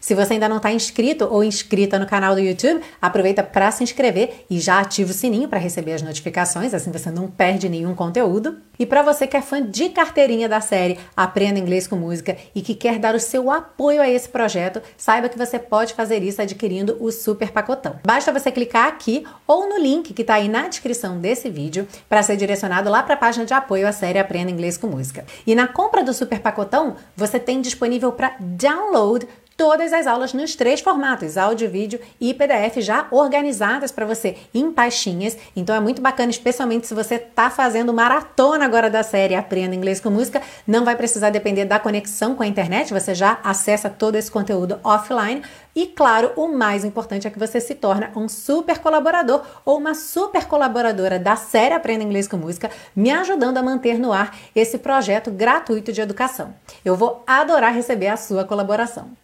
Se 0.04 0.14
você 0.14 0.34
ainda 0.34 0.50
não 0.50 0.58
está 0.58 0.70
inscrito 0.70 1.30
ou 1.32 1.46
inscrita 1.46 1.98
no 1.98 2.06
canal 2.06 2.36
do 2.36 2.42
YouTube, 2.42 2.82
aproveita 3.02 3.42
para 3.42 3.72
se 3.72 3.86
inscrever 3.86 4.46
e 4.50 4.60
já 4.60 4.82
ativa 4.82 5.12
o 5.12 5.14
sininho 5.14 5.48
para 5.48 5.58
receber 5.58 5.94
as 5.94 6.02
notificações, 6.02 6.74
assim 6.74 6.92
você 6.92 7.10
não 7.10 7.30
perde 7.30 7.70
nenhum 7.70 7.96
conteúdo. 7.96 8.58
E 8.78 8.86
para 8.86 9.02
você 9.02 9.26
que 9.26 9.38
é 9.38 9.42
fã 9.42 9.66
de 9.66 9.88
carteirinha 9.88 10.50
da 10.50 10.60
série 10.60 11.00
Aprenda 11.16 11.58
Inglês 11.58 11.88
com 11.88 11.96
Música 11.96 12.36
e 12.54 12.62
que 12.62 12.76
quer 12.76 13.00
dar 13.00 13.16
o 13.16 13.20
seu 13.20 13.50
apoio 13.50 14.02
a 14.02 14.10
esse 14.10 14.28
projeto, 14.28 14.82
saiba 14.98 15.30
que 15.30 15.38
você 15.38 15.58
pode 15.58 15.94
fazer 15.94 16.22
isso 16.22 16.42
adquirindo 16.42 16.98
o 17.00 17.10
super 17.10 17.52
pacotão. 17.52 17.98
Basta 18.06 18.34
você 18.34 18.52
clicar 18.52 18.90
aqui 18.90 19.26
ou 19.48 19.70
no 19.70 19.80
link 19.80 20.14
que 20.14 20.22
está 20.22 20.34
aí 20.34 20.50
na 20.50 20.68
descrição 20.68 21.18
desse 21.18 21.50
vídeo 21.50 21.88
para 22.10 22.24
ser 22.24 22.36
direcionado 22.36 22.90
lá 22.90 23.04
para 23.04 23.14
a 23.14 23.18
página 23.18 23.46
de 23.46 23.54
apoio 23.54 23.88
à 23.88 23.94
série 23.94 24.20
Aprenda 24.20 24.52
Inglês 24.52 24.76
com 24.76 24.88
Música. 24.88 25.24
E 25.48 25.56
na 25.56 25.66
compra 25.66 26.04
do 26.04 26.14
super 26.14 26.42
pacotão, 26.42 26.98
você 27.16 27.40
tem 27.40 27.62
disponível 27.62 28.12
para 28.12 28.36
download 28.38 29.26
todas 29.56 29.94
as 29.94 30.08
aulas 30.08 30.34
nos 30.34 30.56
três 30.56 30.82
formatos, 30.82 31.38
áudio, 31.38 31.70
vídeo 31.70 32.00
e 32.20 32.34
PDF, 32.34 32.78
já 32.80 33.08
organizadas 33.12 33.92
para 33.92 34.06
você 34.06 34.36
em 34.54 34.72
pastinhas. 34.72 35.38
Então 35.56 35.76
é 35.76 35.80
muito 35.80 36.02
bacana, 36.02 36.32
especialmente 36.32 36.88
se 36.88 36.94
você 36.94 37.16
está 37.16 37.50
fazendo 37.50 37.94
maratona 37.94 38.66
agora 38.66 38.90
da 38.90 39.04
série 39.04 39.36
Aprenda 39.36 39.76
Inglês 39.76 40.00
com 40.00 40.10
Música, 40.10 40.42
não 40.68 40.86
vai 40.86 40.96
precisar 40.96 41.30
depender 41.30 41.66
da 41.66 41.80
conexão 41.80 42.36
com 42.36 42.44
a 42.44 42.48
internet, 42.48 42.94
você 42.94 43.14
já 43.14 43.40
acessa 43.44 43.90
todo 43.90 44.16
esse 44.16 44.32
conteúdo 44.32 44.80
offline. 44.84 45.42
E 45.76 45.88
claro, 45.88 46.32
o 46.36 46.48
mais 46.48 46.86
importante 46.86 47.28
é 47.28 47.32
que 47.32 47.40
você 47.40 47.60
se 47.60 47.74
torna 47.74 48.12
um 48.16 48.30
super 48.30 48.78
colaborador 48.78 49.42
ou 49.66 49.78
uma 49.78 49.96
super 49.96 50.46
colaboradora 50.46 51.18
da 51.18 51.36
série 51.36 51.74
Aprenda 51.74 52.04
Inglês 52.04 52.28
com 52.28 52.38
Música, 52.38 52.70
me 52.96 53.10
ajudando 53.12 53.58
a 53.58 53.64
manter 53.64 53.98
no 53.98 54.14
ar 54.14 54.38
esse 54.56 54.78
projeto 54.78 55.32
gratuito 55.32 55.92
de 55.92 56.02
educação. 56.02 56.54
Eu 56.86 56.96
vou 56.96 57.24
adorar 57.26 57.74
receber 57.74 58.08
a 58.08 58.18
sua 58.18 58.44
colaboração. 58.44 59.23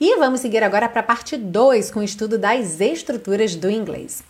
E 0.00 0.16
vamos 0.16 0.40
seguir 0.40 0.62
agora 0.62 0.88
para 0.88 1.00
a 1.00 1.04
parte 1.04 1.36
2 1.36 1.90
com 1.90 2.00
o 2.00 2.04
estudo 2.04 2.38
das 2.38 2.80
estruturas 2.80 3.54
do 3.54 3.70
inglês. 3.70 4.22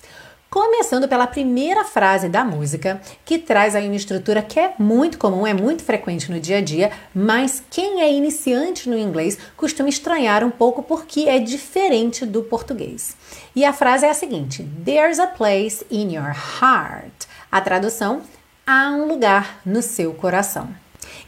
Começando 0.49 1.09
pela 1.09 1.27
primeira 1.27 1.85
frase 1.85 2.29
da 2.29 2.45
música, 2.45 3.01
que 3.25 3.37
traz 3.37 3.75
aí 3.75 3.87
uma 3.87 3.97
estrutura 3.97 4.41
que 4.41 4.59
é 4.59 4.75
muito 4.79 5.19
comum, 5.19 5.47
é 5.47 5.53
muito 5.53 5.83
frequente 5.83 6.31
no 6.31 6.39
dia 6.39 6.59
a 6.59 6.61
dia, 6.61 6.93
mas 7.13 7.63
quem 7.69 8.01
é 8.01 8.11
iniciante 8.11 8.89
no 8.89 8.97
inglês 8.97 9.37
costuma 9.57 9.89
estranhar 9.89 10.45
um 10.45 10.51
pouco 10.51 10.83
porque 10.83 11.23
é 11.29 11.41
diferente 11.41 12.25
do 12.25 12.43
português. 12.45 13.17
E 13.57 13.65
a 13.65 13.73
frase 13.73 14.07
é 14.07 14.11
a 14.11 14.15
seguinte: 14.15 14.67
There's 14.85 15.19
a 15.19 15.27
place 15.27 15.85
in 15.91 16.15
your 16.15 16.35
heart. 16.63 17.27
A 17.51 17.61
tradução: 17.61 18.23
há 18.65 18.91
um 18.93 19.09
lugar 19.09 19.61
no 19.67 19.83
seu 19.83 20.15
coração. 20.15 20.69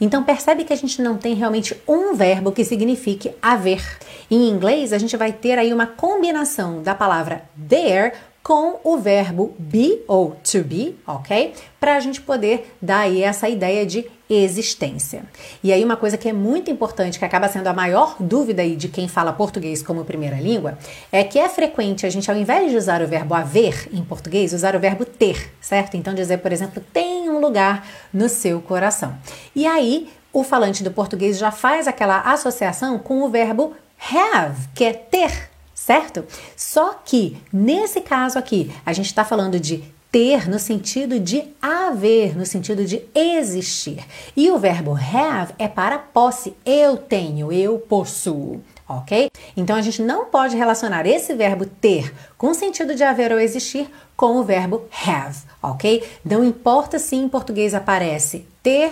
Então 0.00 0.24
percebe 0.24 0.64
que 0.64 0.72
a 0.72 0.76
gente 0.76 1.00
não 1.02 1.16
tem 1.16 1.34
realmente 1.34 1.76
um 1.86 2.14
verbo 2.14 2.52
que 2.52 2.64
signifique 2.64 3.32
haver. 3.40 3.82
Em 4.30 4.48
inglês, 4.48 4.92
a 4.92 4.98
gente 4.98 5.16
vai 5.16 5.32
ter 5.32 5.58
aí 5.58 5.72
uma 5.72 5.86
combinação 5.86 6.82
da 6.82 6.94
palavra 6.94 7.42
there 7.68 8.12
com 8.42 8.80
o 8.82 8.96
verbo 8.96 9.54
be 9.58 10.00
ou 10.06 10.36
to 10.42 10.62
be, 10.64 10.96
ok? 11.06 11.52
Para 11.78 11.96
a 11.96 12.00
gente 12.00 12.20
poder 12.20 12.74
dar 12.80 13.00
aí 13.00 13.22
essa 13.22 13.48
ideia 13.48 13.84
de 13.84 14.06
existência. 14.28 15.24
E 15.62 15.72
aí 15.72 15.84
uma 15.84 15.96
coisa 15.96 16.18
que 16.18 16.28
é 16.28 16.32
muito 16.32 16.70
importante, 16.70 17.18
que 17.18 17.24
acaba 17.24 17.48
sendo 17.48 17.66
a 17.66 17.72
maior 17.72 18.16
dúvida 18.20 18.62
aí 18.62 18.76
de 18.76 18.88
quem 18.88 19.08
fala 19.08 19.32
português 19.32 19.82
como 19.82 20.04
primeira 20.04 20.36
língua, 20.36 20.78
é 21.10 21.24
que 21.24 21.38
é 21.38 21.48
frequente 21.48 22.04
a 22.04 22.10
gente, 22.10 22.30
ao 22.30 22.36
invés 22.36 22.70
de 22.70 22.76
usar 22.76 23.02
o 23.02 23.06
verbo 23.06 23.34
haver 23.34 23.88
em 23.92 24.04
português, 24.04 24.52
usar 24.52 24.76
o 24.76 24.80
verbo 24.80 25.04
ter, 25.04 25.52
certo? 25.60 25.96
Então 25.96 26.14
dizer, 26.14 26.38
por 26.38 26.52
exemplo, 26.52 26.82
tem 26.92 27.30
um 27.30 27.40
lugar 27.40 27.86
no 28.12 28.28
seu 28.28 28.60
coração. 28.60 29.16
E 29.54 29.66
aí 29.66 30.10
o 30.32 30.44
falante 30.44 30.84
do 30.84 30.90
português 30.90 31.38
já 31.38 31.50
faz 31.50 31.88
aquela 31.88 32.20
associação 32.20 32.98
com 32.98 33.22
o 33.22 33.28
verbo 33.28 33.74
have, 34.12 34.68
que 34.74 34.84
é 34.84 34.92
ter, 34.92 35.50
certo? 35.74 36.24
Só 36.56 36.94
que 37.04 37.36
nesse 37.52 38.00
caso 38.00 38.38
aqui, 38.38 38.70
a 38.84 38.92
gente 38.92 39.06
está 39.06 39.24
falando 39.24 39.58
de 39.58 39.82
ter 40.10 40.48
no 40.48 40.58
sentido 40.58 41.20
de 41.20 41.44
haver, 41.60 42.36
no 42.36 42.46
sentido 42.46 42.84
de 42.84 43.04
existir. 43.14 44.04
E 44.36 44.50
o 44.50 44.58
verbo 44.58 44.92
have 44.92 45.52
é 45.58 45.68
para 45.68 45.98
posse. 45.98 46.56
Eu 46.64 46.96
tenho, 46.96 47.52
eu 47.52 47.78
possuo. 47.78 48.62
Ok? 48.88 49.30
Então 49.54 49.76
a 49.76 49.82
gente 49.82 50.00
não 50.00 50.24
pode 50.24 50.56
relacionar 50.56 51.04
esse 51.06 51.34
verbo 51.34 51.66
ter 51.66 52.10
com 52.38 52.48
o 52.48 52.54
sentido 52.54 52.94
de 52.94 53.04
haver 53.04 53.30
ou 53.30 53.38
existir 53.38 53.86
com 54.16 54.36
o 54.36 54.42
verbo 54.42 54.86
have, 55.06 55.40
ok? 55.62 56.02
Não 56.24 56.42
importa 56.42 56.98
se 56.98 57.14
em 57.14 57.28
português 57.28 57.74
aparece 57.74 58.46
ter, 58.62 58.90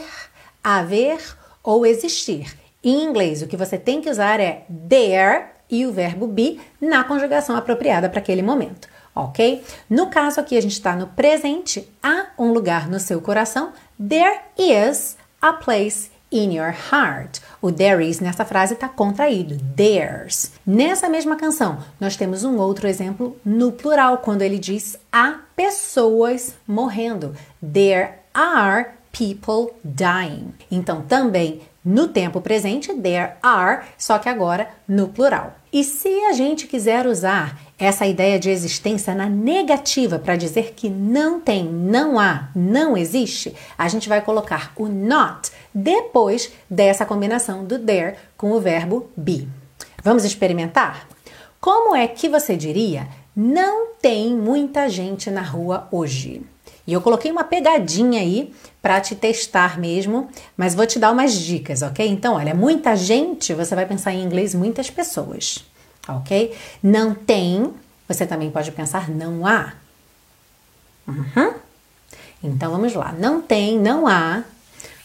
haver 0.63 1.19
ou 1.65 1.87
existir. 1.87 2.55
Em 2.85 3.05
inglês, 3.05 3.41
o 3.41 3.47
que 3.47 3.57
você 3.57 3.79
tem 3.79 4.03
que 4.03 4.11
usar 4.11 4.39
é 4.39 4.67
there 4.87 5.47
e 5.71 5.87
o 5.87 5.93
verbo 5.93 6.27
be 6.27 6.61
na 6.79 7.03
conjugação 7.03 7.57
apropriada 7.57 8.11
para 8.11 8.21
aquele 8.21 8.43
momento 8.43 8.89
ok? 9.17 9.65
No 9.89 10.09
caso 10.09 10.39
aqui, 10.39 10.57
a 10.57 10.61
gente 10.61 10.73
está 10.73 10.95
no 10.95 11.07
presente, 11.09 11.89
há 12.03 12.27
um 12.39 12.53
lugar 12.53 12.89
no 12.89 13.01
seu 13.01 13.21
coração. 13.21 13.73
There 13.99 14.39
is 14.59 15.17
a 15.41 15.55
place 15.55 16.11
in 16.31 16.55
your 16.55 16.75
heart. 16.93 17.41
O 17.63 17.73
there 17.73 18.07
is 18.07 18.21
nessa 18.21 18.45
frase 18.45 18.75
está 18.75 18.89
contraído, 18.89 19.57
there's. 19.75 20.53
Nessa 20.67 21.09
mesma 21.09 21.37
canção, 21.37 21.79
nós 21.99 22.17
temos 22.17 22.45
um 22.45 22.59
outro 22.59 22.87
exemplo 22.87 23.37
no 23.45 23.73
plural, 23.73 24.19
quando 24.19 24.43
ele 24.43 24.59
diz 24.59 24.99
há 25.11 25.41
pessoas 25.55 26.55
morrendo. 26.67 27.35
There 27.61 28.11
are 28.35 28.91
people 29.11 29.75
dying. 29.83 30.53
Então, 30.71 31.03
também 31.03 31.63
no 31.83 32.09
tempo 32.09 32.41
presente, 32.41 32.93
there 32.95 33.35
are, 33.43 33.85
só 33.97 34.19
que 34.19 34.29
agora 34.29 34.69
no 34.89 35.09
plural. 35.09 35.55
E 35.77 35.85
se 35.85 36.09
a 36.25 36.33
gente 36.33 36.67
quiser 36.67 37.07
usar 37.07 37.61
essa 37.79 38.07
ideia 38.07 38.39
de 38.39 38.49
existência 38.49 39.15
na 39.15 39.29
negativa 39.29 40.19
para 40.19 40.35
dizer 40.35 40.73
que 40.75 40.89
não 40.89 41.39
tem, 41.39 41.67
não 41.67 42.19
há, 42.19 42.49
não 42.57 42.97
existe, 42.97 43.55
a 43.77 43.87
gente 43.87 44.09
vai 44.09 44.23
colocar 44.23 44.73
o 44.75 44.89
not 44.89 45.51
depois 45.75 46.51
dessa 46.71 47.05
combinação 47.05 47.63
do 47.63 47.79
there 47.79 48.17
com 48.39 48.53
o 48.53 48.59
verbo 48.59 49.11
be. 49.15 49.47
Vamos 50.03 50.25
experimentar? 50.25 51.07
Como 51.61 51.95
é 51.95 52.09
que 52.09 52.27
você 52.27 52.57
diria 52.57 53.07
não 53.37 53.89
tem 54.01 54.35
muita 54.35 54.89
gente 54.89 55.31
na 55.31 55.43
rua 55.43 55.89
hoje? 55.93 56.41
E 56.87 56.93
eu 56.93 57.01
coloquei 57.01 57.31
uma 57.31 57.43
pegadinha 57.43 58.21
aí 58.21 58.55
para 58.81 59.01
te 59.01 59.17
testar 59.17 59.79
mesmo, 59.79 60.29
mas 60.57 60.75
vou 60.75 60.87
te 60.87 60.99
dar 60.99 61.11
umas 61.11 61.35
dicas, 61.35 61.83
ok? 61.83 62.07
Então, 62.07 62.35
olha, 62.35 62.55
muita 62.55 62.95
gente, 62.95 63.53
você 63.53 63.75
vai 63.75 63.85
pensar 63.85 64.13
em 64.13 64.23
inglês 64.23 64.55
muitas 64.55 64.89
pessoas, 64.89 65.65
ok? 66.09 66.55
Não 66.83 67.13
tem, 67.13 67.73
você 68.07 68.25
também 68.25 68.51
pode 68.51 68.71
pensar 68.71 69.11
não 69.11 69.45
há. 69.45 69.75
Uhum. 71.09 71.55
Então 72.43 72.71
vamos 72.71 72.95
lá, 72.95 73.13
não 73.13 73.43
tem, 73.43 73.79
não 73.79 74.07
há 74.07 74.45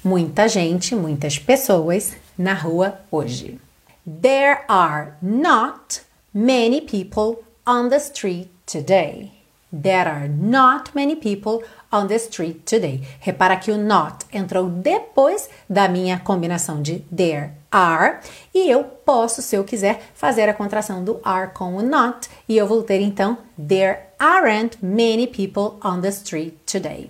muita 0.03 0.47
gente, 0.47 0.95
muitas 0.95 1.39
pessoas 1.39 2.13
na 2.38 2.53
rua 2.53 3.00
hoje. 3.09 3.59
There 4.05 4.61
are 4.67 5.13
not 5.21 6.01
many 6.33 6.81
people 6.81 7.43
on 7.65 7.89
the 7.89 7.97
street 7.97 8.50
today. 8.65 9.40
There 9.72 10.08
are 10.08 10.28
not 10.28 10.92
many 10.94 11.16
people 11.16 11.63
on 11.92 12.08
the 12.08 12.20
street 12.20 12.66
today. 12.66 13.01
Repara 13.22 13.58
que 13.58 13.72
o 13.72 13.78
not 13.78 14.25
entrou 14.34 14.70
depois 14.70 15.50
da 15.70 15.88
minha 15.88 16.20
combinação 16.20 16.82
de 16.82 17.00
there 17.16 17.51
are 17.72 18.20
e 18.54 18.70
eu 18.70 18.84
posso, 18.84 19.42
se 19.42 19.56
eu 19.56 19.63
quiser, 19.63 20.01
fazer 20.13 20.50
a 20.50 20.54
contração 20.54 21.04
do 21.04 21.20
are 21.24 21.51
com 21.54 21.75
o 21.75 21.82
not 21.82 22.30
e 22.50 22.58
eu 22.58 22.68
vou 22.68 22.84
ter 22.84 23.00
então 23.00 23.38
there 23.58 24.08
aren't 24.20 24.78
many 24.82 25.25
people 25.25 25.80
on 25.84 26.01
the 26.01 26.10
street 26.10 26.56
today. 26.66 27.10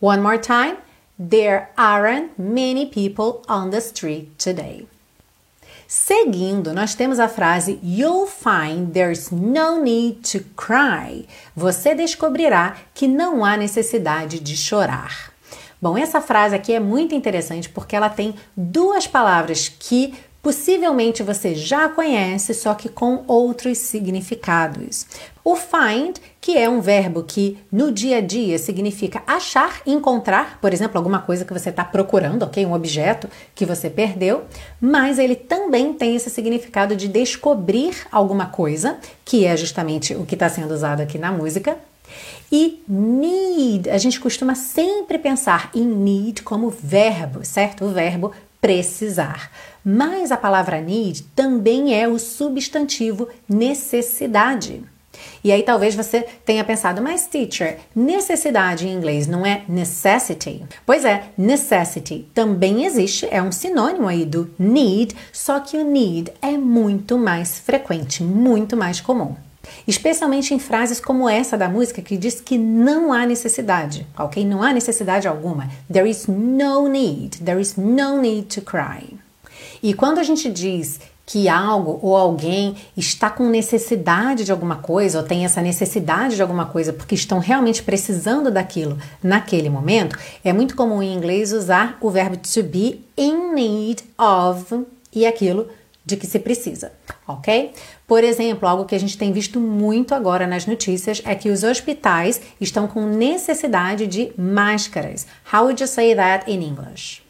One 0.00 0.22
more 0.22 0.38
time. 0.38 0.78
There 1.18 1.70
aren't 1.76 2.38
many 2.38 2.86
people 2.86 3.42
on 3.48 3.70
the 3.70 3.80
street 3.80 4.38
today. 4.38 4.86
Seguindo, 5.90 6.74
nós 6.74 6.94
temos 6.94 7.18
a 7.18 7.30
frase 7.30 7.80
You'll 7.82 8.26
find 8.26 8.92
there's 8.92 9.30
no 9.30 9.82
need 9.82 10.18
to 10.30 10.44
cry. 10.54 11.26
Você 11.56 11.94
descobrirá 11.94 12.76
que 12.92 13.08
não 13.08 13.42
há 13.42 13.56
necessidade 13.56 14.38
de 14.38 14.54
chorar. 14.54 15.32
Bom, 15.80 15.96
essa 15.96 16.20
frase 16.20 16.54
aqui 16.54 16.74
é 16.74 16.78
muito 16.78 17.14
interessante 17.14 17.70
porque 17.70 17.96
ela 17.96 18.10
tem 18.10 18.34
duas 18.54 19.06
palavras 19.06 19.66
que 19.66 20.12
Possivelmente 20.40 21.22
você 21.22 21.54
já 21.54 21.88
conhece, 21.88 22.54
só 22.54 22.72
que 22.72 22.88
com 22.88 23.24
outros 23.26 23.78
significados. 23.78 25.04
O 25.44 25.56
find, 25.56 26.18
que 26.40 26.56
é 26.56 26.68
um 26.68 26.80
verbo 26.80 27.24
que 27.24 27.58
no 27.72 27.90
dia 27.90 28.18
a 28.18 28.20
dia 28.20 28.58
significa 28.58 29.22
achar, 29.26 29.82
encontrar, 29.84 30.58
por 30.60 30.72
exemplo, 30.72 30.96
alguma 30.96 31.20
coisa 31.20 31.44
que 31.44 31.52
você 31.52 31.70
está 31.70 31.84
procurando, 31.84 32.44
ok? 32.44 32.64
Um 32.64 32.72
objeto 32.72 33.28
que 33.54 33.66
você 33.66 33.90
perdeu, 33.90 34.44
mas 34.80 35.18
ele 35.18 35.34
também 35.34 35.92
tem 35.92 36.14
esse 36.14 36.30
significado 36.30 36.94
de 36.94 37.08
descobrir 37.08 38.06
alguma 38.12 38.46
coisa, 38.46 38.98
que 39.24 39.44
é 39.44 39.56
justamente 39.56 40.14
o 40.14 40.24
que 40.24 40.34
está 40.34 40.48
sendo 40.48 40.72
usado 40.72 41.00
aqui 41.00 41.18
na 41.18 41.32
música. 41.32 41.76
E 42.50 42.82
need, 42.88 43.90
a 43.90 43.98
gente 43.98 44.20
costuma 44.20 44.54
sempre 44.54 45.18
pensar 45.18 45.70
em 45.74 45.84
need 45.84 46.42
como 46.42 46.70
verbo, 46.70 47.44
certo? 47.44 47.84
O 47.84 47.92
verbo 47.92 48.32
precisar. 48.60 49.50
Mas 49.90 50.30
a 50.30 50.36
palavra 50.36 50.82
need 50.82 51.22
também 51.34 51.98
é 51.98 52.06
o 52.06 52.18
substantivo 52.18 53.26
necessidade. 53.48 54.82
E 55.42 55.50
aí 55.50 55.62
talvez 55.62 55.94
você 55.94 56.26
tenha 56.44 56.62
pensado, 56.62 57.00
mas 57.00 57.26
teacher, 57.26 57.78
necessidade 57.96 58.86
em 58.86 58.92
inglês 58.92 59.26
não 59.26 59.46
é 59.46 59.62
necessity? 59.66 60.62
Pois 60.84 61.06
é, 61.06 61.30
necessity 61.38 62.28
também 62.34 62.84
existe, 62.84 63.26
é 63.30 63.42
um 63.42 63.50
sinônimo 63.50 64.06
aí 64.06 64.26
do 64.26 64.50
need, 64.58 65.16
só 65.32 65.58
que 65.58 65.78
o 65.78 65.90
need 65.90 66.30
é 66.42 66.58
muito 66.58 67.16
mais 67.16 67.58
frequente, 67.58 68.22
muito 68.22 68.76
mais 68.76 69.00
comum. 69.00 69.36
Especialmente 69.86 70.52
em 70.52 70.58
frases 70.58 71.00
como 71.00 71.26
essa 71.26 71.56
da 71.56 71.70
música 71.70 72.02
que 72.02 72.18
diz 72.18 72.42
que 72.42 72.58
não 72.58 73.10
há 73.10 73.24
necessidade, 73.24 74.06
ok? 74.18 74.44
Não 74.44 74.62
há 74.62 74.70
necessidade 74.70 75.26
alguma. 75.26 75.66
There 75.90 76.08
is 76.08 76.26
no 76.26 76.88
need, 76.88 77.42
there 77.42 77.58
is 77.58 77.76
no 77.76 78.20
need 78.20 78.54
to 78.54 78.60
cry. 78.60 79.18
E 79.82 79.94
quando 79.94 80.18
a 80.18 80.22
gente 80.22 80.50
diz 80.50 81.00
que 81.28 81.46
algo 81.46 81.98
ou 82.00 82.16
alguém 82.16 82.74
está 82.96 83.28
com 83.28 83.50
necessidade 83.50 84.44
de 84.44 84.50
alguma 84.50 84.76
coisa 84.76 85.18
ou 85.18 85.24
tem 85.24 85.44
essa 85.44 85.60
necessidade 85.60 86.36
de 86.36 86.40
alguma 86.42 86.64
coisa 86.64 86.90
porque 86.90 87.14
estão 87.14 87.38
realmente 87.38 87.82
precisando 87.82 88.50
daquilo 88.50 88.96
naquele 89.22 89.68
momento, 89.68 90.18
é 90.42 90.54
muito 90.54 90.74
comum 90.74 91.02
em 91.02 91.14
inglês 91.14 91.52
usar 91.52 91.98
o 92.00 92.08
verbo 92.08 92.38
to 92.38 92.62
be 92.62 93.00
in 93.14 93.52
need 93.52 94.02
of 94.16 94.86
e 95.14 95.26
aquilo 95.26 95.68
de 96.02 96.16
que 96.16 96.26
se 96.26 96.38
precisa, 96.38 96.92
ok? 97.26 97.72
Por 98.06 98.24
exemplo, 98.24 98.66
algo 98.66 98.86
que 98.86 98.94
a 98.94 98.98
gente 98.98 99.18
tem 99.18 99.30
visto 99.30 99.60
muito 99.60 100.14
agora 100.14 100.46
nas 100.46 100.64
notícias 100.64 101.20
é 101.26 101.34
que 101.34 101.50
os 101.50 101.62
hospitais 101.62 102.40
estão 102.58 102.88
com 102.88 103.04
necessidade 103.04 104.06
de 104.06 104.32
máscaras. 104.38 105.26
How 105.52 105.64
would 105.64 105.82
you 105.82 105.86
say 105.86 106.14
that 106.14 106.50
in 106.50 106.62
English? 106.62 107.27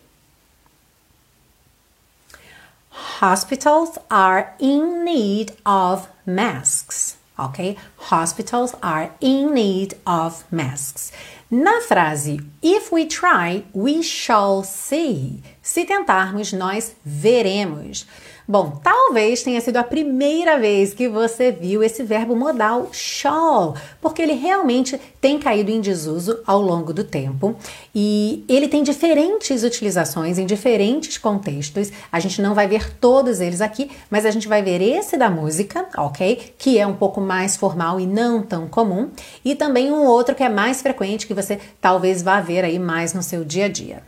Hospitals 2.98 3.96
are 4.10 4.54
in 4.58 5.04
need 5.04 5.52
of 5.64 6.08
masks. 6.26 7.16
Ok? 7.38 7.76
Hospitals 8.10 8.74
are 8.82 9.12
in 9.20 9.54
need 9.54 9.94
of 10.04 10.44
masks. 10.50 11.12
Na 11.48 11.80
frase 11.80 12.44
If 12.60 12.90
we 12.90 13.06
try, 13.06 13.64
we 13.72 14.02
shall 14.02 14.64
see. 14.64 15.42
Se 15.62 15.84
tentarmos, 15.84 16.52
nós 16.52 16.96
veremos. 17.06 18.04
Bom, 18.50 18.80
talvez 18.82 19.42
tenha 19.42 19.60
sido 19.60 19.76
a 19.76 19.84
primeira 19.84 20.58
vez 20.58 20.94
que 20.94 21.06
você 21.06 21.52
viu 21.52 21.82
esse 21.82 22.02
verbo 22.02 22.34
modal 22.34 22.88
shall, 22.94 23.76
porque 24.00 24.22
ele 24.22 24.32
realmente 24.32 24.98
tem 25.20 25.38
caído 25.38 25.70
em 25.70 25.82
desuso 25.82 26.40
ao 26.46 26.58
longo 26.58 26.94
do 26.94 27.04
tempo 27.04 27.54
e 27.94 28.46
ele 28.48 28.66
tem 28.66 28.82
diferentes 28.82 29.62
utilizações 29.62 30.38
em 30.38 30.46
diferentes 30.46 31.18
contextos. 31.18 31.92
A 32.10 32.18
gente 32.20 32.40
não 32.40 32.54
vai 32.54 32.66
ver 32.66 32.94
todos 32.94 33.38
eles 33.38 33.60
aqui, 33.60 33.90
mas 34.10 34.24
a 34.24 34.30
gente 34.30 34.48
vai 34.48 34.62
ver 34.62 34.80
esse 34.80 35.18
da 35.18 35.28
música, 35.28 35.86
ok? 35.98 36.54
Que 36.56 36.78
é 36.78 36.86
um 36.86 36.96
pouco 36.96 37.20
mais 37.20 37.54
formal 37.54 38.00
e 38.00 38.06
não 38.06 38.40
tão 38.40 38.66
comum, 38.66 39.10
e 39.44 39.54
também 39.54 39.92
um 39.92 40.06
outro 40.06 40.34
que 40.34 40.42
é 40.42 40.48
mais 40.48 40.80
frequente 40.80 41.26
que 41.26 41.34
você 41.34 41.60
talvez 41.82 42.22
vá 42.22 42.40
ver 42.40 42.64
aí 42.64 42.78
mais 42.78 43.12
no 43.12 43.22
seu 43.22 43.44
dia 43.44 43.66
a 43.66 43.68
dia. 43.68 44.02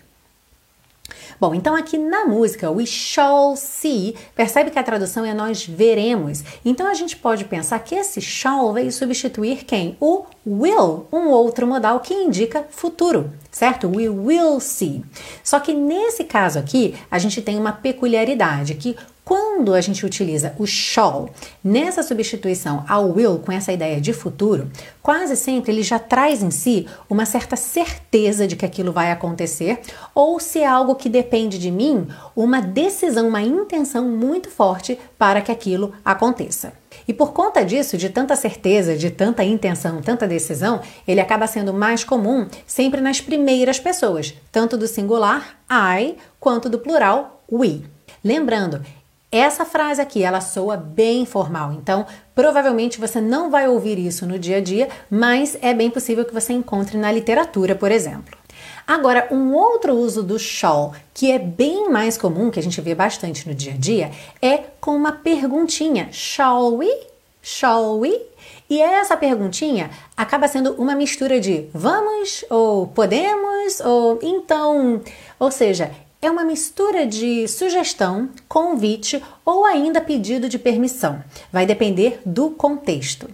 Bom, 1.41 1.55
então 1.55 1.75
aqui 1.75 1.97
na 1.97 2.27
música, 2.27 2.71
we 2.71 2.85
shall 2.85 3.57
see, 3.57 4.15
percebe 4.37 4.71
que 4.71 4.79
a 4.79 4.83
tradução 4.83 5.25
é 5.25 5.33
nós 5.33 5.65
veremos. 5.65 6.45
Então 6.63 6.87
a 6.87 6.93
gente 6.93 7.17
pode 7.17 7.47
pensar 7.47 7.79
que 7.79 7.95
esse 7.95 8.21
shall 8.21 8.75
veio 8.75 8.93
substituir 8.93 9.65
quem? 9.65 9.97
O 9.99 10.27
will, 10.47 11.07
um 11.11 11.29
outro 11.29 11.67
modal 11.67 12.01
que 12.01 12.13
indica 12.13 12.67
futuro, 12.69 13.33
certo? 13.51 13.89
We 13.89 14.11
will 14.11 14.61
see. 14.61 15.03
Só 15.43 15.59
que 15.61 15.73
nesse 15.73 16.25
caso 16.25 16.59
aqui, 16.59 16.95
a 17.11 17.19
gente 17.19 17.41
tem 17.41 17.59
uma 17.59 17.73
peculiaridade 17.73 18.75
que 18.75 18.95
quando 19.31 19.75
a 19.75 19.81
gente 19.81 20.05
utiliza 20.05 20.57
o 20.59 20.67
shall 20.67 21.31
nessa 21.63 22.03
substituição 22.03 22.85
ao 22.89 23.13
will 23.13 23.39
com 23.39 23.53
essa 23.53 23.71
ideia 23.71 24.01
de 24.01 24.13
futuro, 24.13 24.69
quase 25.01 25.37
sempre 25.37 25.71
ele 25.71 25.85
já 25.85 26.01
traz 26.01 26.43
em 26.43 26.51
si 26.51 26.89
uma 27.09 27.25
certa 27.25 27.55
certeza 27.55 28.45
de 28.45 28.57
que 28.57 28.67
aquilo 28.67 28.91
vai 28.91 29.13
acontecer, 29.13 29.79
ou 30.13 30.41
se 30.41 30.59
é 30.59 30.67
algo 30.67 30.97
que 30.97 31.09
depende 31.09 31.61
de 31.61 31.71
mim, 31.71 32.09
uma 32.35 32.61
decisão, 32.61 33.29
uma 33.29 33.41
intenção 33.41 34.09
muito 34.09 34.51
forte 34.51 34.99
para 35.17 35.41
que 35.41 35.53
aquilo 35.53 35.95
aconteça. 36.05 36.73
E 37.07 37.15
por 37.15 37.33
conta 37.33 37.65
disso, 37.65 37.97
de 37.97 38.09
tanta 38.09 38.35
certeza, 38.35 38.97
de 38.97 39.11
tanta 39.11 39.45
intenção, 39.45 40.03
tanta 40.03 40.27
decisão, 40.27 40.81
ele 41.07 41.21
acaba 41.21 41.47
sendo 41.47 41.73
mais 41.73 42.03
comum 42.03 42.49
sempre 42.67 43.01
nas 43.01 43.21
primeiras 43.21 43.79
pessoas, 43.79 44.35
tanto 44.51 44.77
do 44.77 44.89
singular 44.89 45.57
I 45.71 46.17
quanto 46.41 46.69
do 46.69 46.81
plural 46.81 47.45
we. 47.49 47.83
Lembrando, 48.25 48.83
essa 49.33 49.65
frase 49.65 50.01
aqui, 50.01 50.23
ela 50.25 50.41
soa 50.41 50.77
bem 50.77 51.25
formal, 51.25 51.73
então 51.73 52.05
provavelmente 52.35 52.99
você 52.99 53.21
não 53.21 53.51
vai 53.51 53.69
ouvir 53.69 53.99
isso 53.99 54.27
no 54.27 54.39
dia 54.39 54.57
a 54.57 54.61
dia, 54.61 54.89
mas 55.09 55.57
é 55.63 55.73
bem 55.73 55.89
possível 55.91 56.25
que 56.25 56.35
você 56.35 56.53
encontre 56.53 56.99
na 56.99 57.13
literatura, 57.13 57.75
por 57.75 57.93
exemplo. 57.93 58.37
Agora, 58.87 59.29
um 59.31 59.55
outro 59.55 59.95
uso 59.95 60.21
do 60.21 60.37
shall, 60.37 60.93
que 61.15 61.31
é 61.31 61.39
bem 61.39 61.89
mais 61.89 62.19
comum, 62.19 62.51
que 62.51 62.59
a 62.59 62.63
gente 62.63 62.81
vê 62.81 62.93
bastante 62.93 63.49
no 63.49 63.55
dia 63.55 63.75
a 63.75 63.77
dia, 63.77 64.11
é 64.43 64.65
com 64.81 64.97
uma 64.97 65.13
perguntinha: 65.13 66.09
Shall 66.11 66.75
we? 66.75 66.91
Shall 67.41 68.01
we? 68.01 68.21
E 68.69 68.81
essa 68.81 69.17
perguntinha 69.17 69.91
acaba 70.17 70.49
sendo 70.49 70.73
uma 70.73 70.97
mistura 70.97 71.39
de 71.39 71.69
vamos 71.73 72.45
ou 72.51 72.89
podemos 72.89 73.81
ou 73.81 74.19
então, 74.23 75.01
ou 75.39 75.51
seja, 75.51 75.93
é 76.23 76.31
uma 76.31 76.45
mistura 76.45 77.07
de 77.07 77.49
sugestão, 77.49 78.29
convite 78.47 79.23
ou 79.45 79.65
ainda 79.65 80.03
pedido 80.03 80.51
de 80.51 80.59
permissão. 80.59 81.25
Vai 81.51 81.65
depender 81.65 82.21
do 82.27 82.51
contexto. 82.51 83.29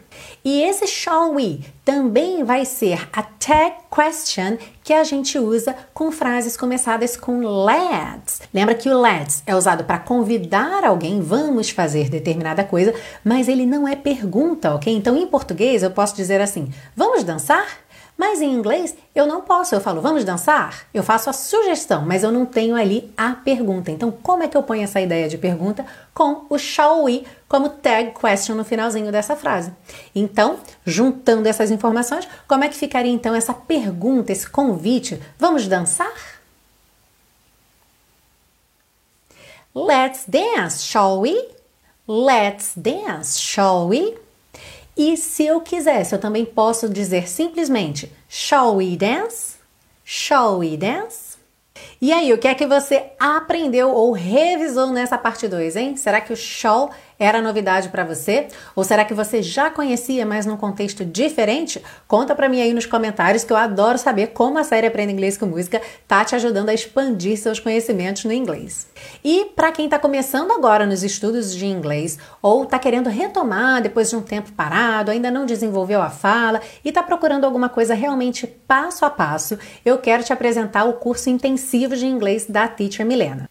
E 0.45 0.63
esse 0.63 0.87
shall 0.87 1.35
we 1.35 1.59
também 1.85 2.45
vai 2.45 2.65
ser 2.65 3.09
a 3.13 3.23
tag 3.23 3.75
question 3.91 4.57
que 4.85 4.93
a 4.93 5.03
gente 5.03 5.37
usa 5.37 5.75
com 5.93 6.13
frases 6.13 6.57
começadas 6.57 7.17
com 7.17 7.41
let's. 7.65 8.43
Lembra 8.55 8.75
que 8.75 8.89
o 8.89 9.01
let's 9.01 9.43
é 9.45 9.57
usado 9.57 9.83
para 9.83 9.99
convidar 9.99 10.85
alguém, 10.85 11.21
vamos 11.21 11.71
fazer 11.71 12.09
determinada 12.09 12.63
coisa, 12.63 12.95
mas 13.25 13.49
ele 13.49 13.67
não 13.67 13.87
é 13.87 13.97
pergunta, 13.97 14.75
ok? 14.75 14.95
Então 14.95 15.17
em 15.17 15.27
português 15.27 15.83
eu 15.83 15.91
posso 15.91 16.15
dizer 16.15 16.41
assim: 16.41 16.73
vamos 16.95 17.25
dançar? 17.25 17.67
Mas 18.17 18.41
em 18.41 18.51
inglês 18.51 18.97
eu 19.15 19.27
não 19.27 19.43
posso, 19.43 19.75
eu 19.75 19.81
falo, 19.81 20.01
vamos 20.01 20.25
dançar? 20.25 20.87
Eu 20.95 21.03
faço 21.03 21.29
a 21.29 21.35
sugestão, 21.35 22.03
mas 22.03 22.23
eu 22.23 22.33
não 22.33 22.47
tenho 22.47 22.75
ali 22.75 23.13
a 23.17 23.33
pergunta. 23.33 23.91
Então, 23.91 24.11
como 24.11 24.43
é 24.43 24.49
que 24.49 24.57
eu 24.57 24.63
ponho 24.63 24.83
essa 24.83 25.01
ideia 25.01 25.29
de 25.29 25.37
pergunta 25.37 25.85
com 26.15 26.47
o 26.49 26.59
shall 26.59 27.05
we 27.05 27.25
como 27.47 27.69
tag 27.69 28.13
question 28.19 28.55
no 28.55 28.65
finalzinho 28.65 29.13
dessa 29.13 29.37
frase? 29.37 29.71
Então, 30.15 30.59
juntando 30.85 31.47
essas 31.47 31.71
informações, 31.71 32.27
como 32.49 32.65
é 32.65 32.69
que 32.69 32.77
ficaria 32.77 33.13
então 33.13 33.35
essa 33.35 33.53
pergunta, 33.53 34.33
esse 34.33 34.49
convite? 34.49 35.21
Vamos 35.39 35.69
dançar? 35.69 36.13
Let's 39.75 40.25
dance, 40.27 40.83
shall 40.83 41.21
we? 41.21 41.49
Let's 42.09 42.73
dance, 42.75 43.39
shall 43.39 43.89
we? 43.89 44.26
E 44.97 45.17
se 45.17 45.45
eu 45.45 45.61
quisesse, 45.61 46.15
eu 46.15 46.19
também 46.19 46.45
posso 46.45 46.89
dizer 46.89 47.29
simplesmente 47.29 48.11
Shall 48.29 48.77
we 48.77 48.97
dance? 48.97 49.57
Shall 50.05 50.59
we 50.59 50.77
dance? 50.77 51.37
E 52.01 52.13
aí, 52.13 52.33
o 52.33 52.39
que 52.39 52.49
é 52.49 52.55
que 52.55 52.67
você 52.67 53.11
aprendeu 53.19 53.91
ou 53.91 54.13
revisou 54.13 54.89
nessa 54.89 55.19
parte 55.19 55.49
2, 55.49 55.77
hein? 55.77 55.97
Será 55.97 56.21
que 56.21 56.33
o 56.33 56.37
shall 56.37 56.91
Era 57.19 57.41
novidade 57.41 57.89
para 57.89 58.05
você? 58.05 58.49
Ou 58.75 58.85
será 58.85 59.05
que 59.05 59.15
você 59.15 59.43
já 59.43 59.71
conhecia, 59.71 60.27
mas 60.27 60.45
num 60.45 60.57
contexto 60.57 61.05
diferente? 61.05 61.83
Conta 62.07 62.35
para 62.35 62.49
mim 62.49 62.61
aí 62.61 62.75
nos 62.75 62.85
comentários 62.85 63.43
que 63.43 63.53
eu 63.53 63.57
adoro 63.57 63.97
saber 63.97 64.29
como 64.29 64.59
a 64.59 64.65
série 64.65 64.87
Aprenda 64.87 65.13
Inglês 65.13 65.39
com 65.39 65.47
Música 65.47 65.81
tá 66.07 66.25
te 66.25 66.35
ajudando 66.35 66.69
a 66.69 66.75
expandir 66.75 67.39
seus 67.39 67.59
conhecimentos 67.59 68.25
no 68.25 68.33
inglês. 68.33 68.89
E 69.25 69.47
para 69.57 69.73
quem 69.73 69.87
está 69.87 69.99
começando 69.99 70.53
agora 70.53 70.85
nos 70.85 71.03
estudos 71.03 71.55
de 71.55 71.65
inglês 71.65 72.19
ou 72.43 72.65
está 72.65 72.79
querendo 72.79 73.09
retomar 73.09 73.81
depois 73.81 74.11
de 74.11 74.17
um 74.17 74.23
tempo 74.23 74.53
parado, 74.53 75.11
ainda 75.11 75.31
não 75.31 75.47
desenvolveu 75.47 76.03
a 76.03 76.11
fala 76.11 76.61
e 76.85 76.91
está 76.91 77.03
procurando 77.03 77.45
alguma 77.45 77.71
coisa 77.71 77.95
realmente 77.95 78.47
passo 78.47 79.05
a 79.05 79.11
passo, 79.11 79.59
eu 79.85 79.99
quero 79.99 80.23
te 80.23 80.33
apresentar 80.33 80.85
o 80.85 80.95
curso 80.95 81.31
intensivo 81.31 81.97
de 81.97 82.07
inglês 82.07 82.47
da 82.47 82.69
Teacher 82.69 83.07
Milena. 83.07 83.49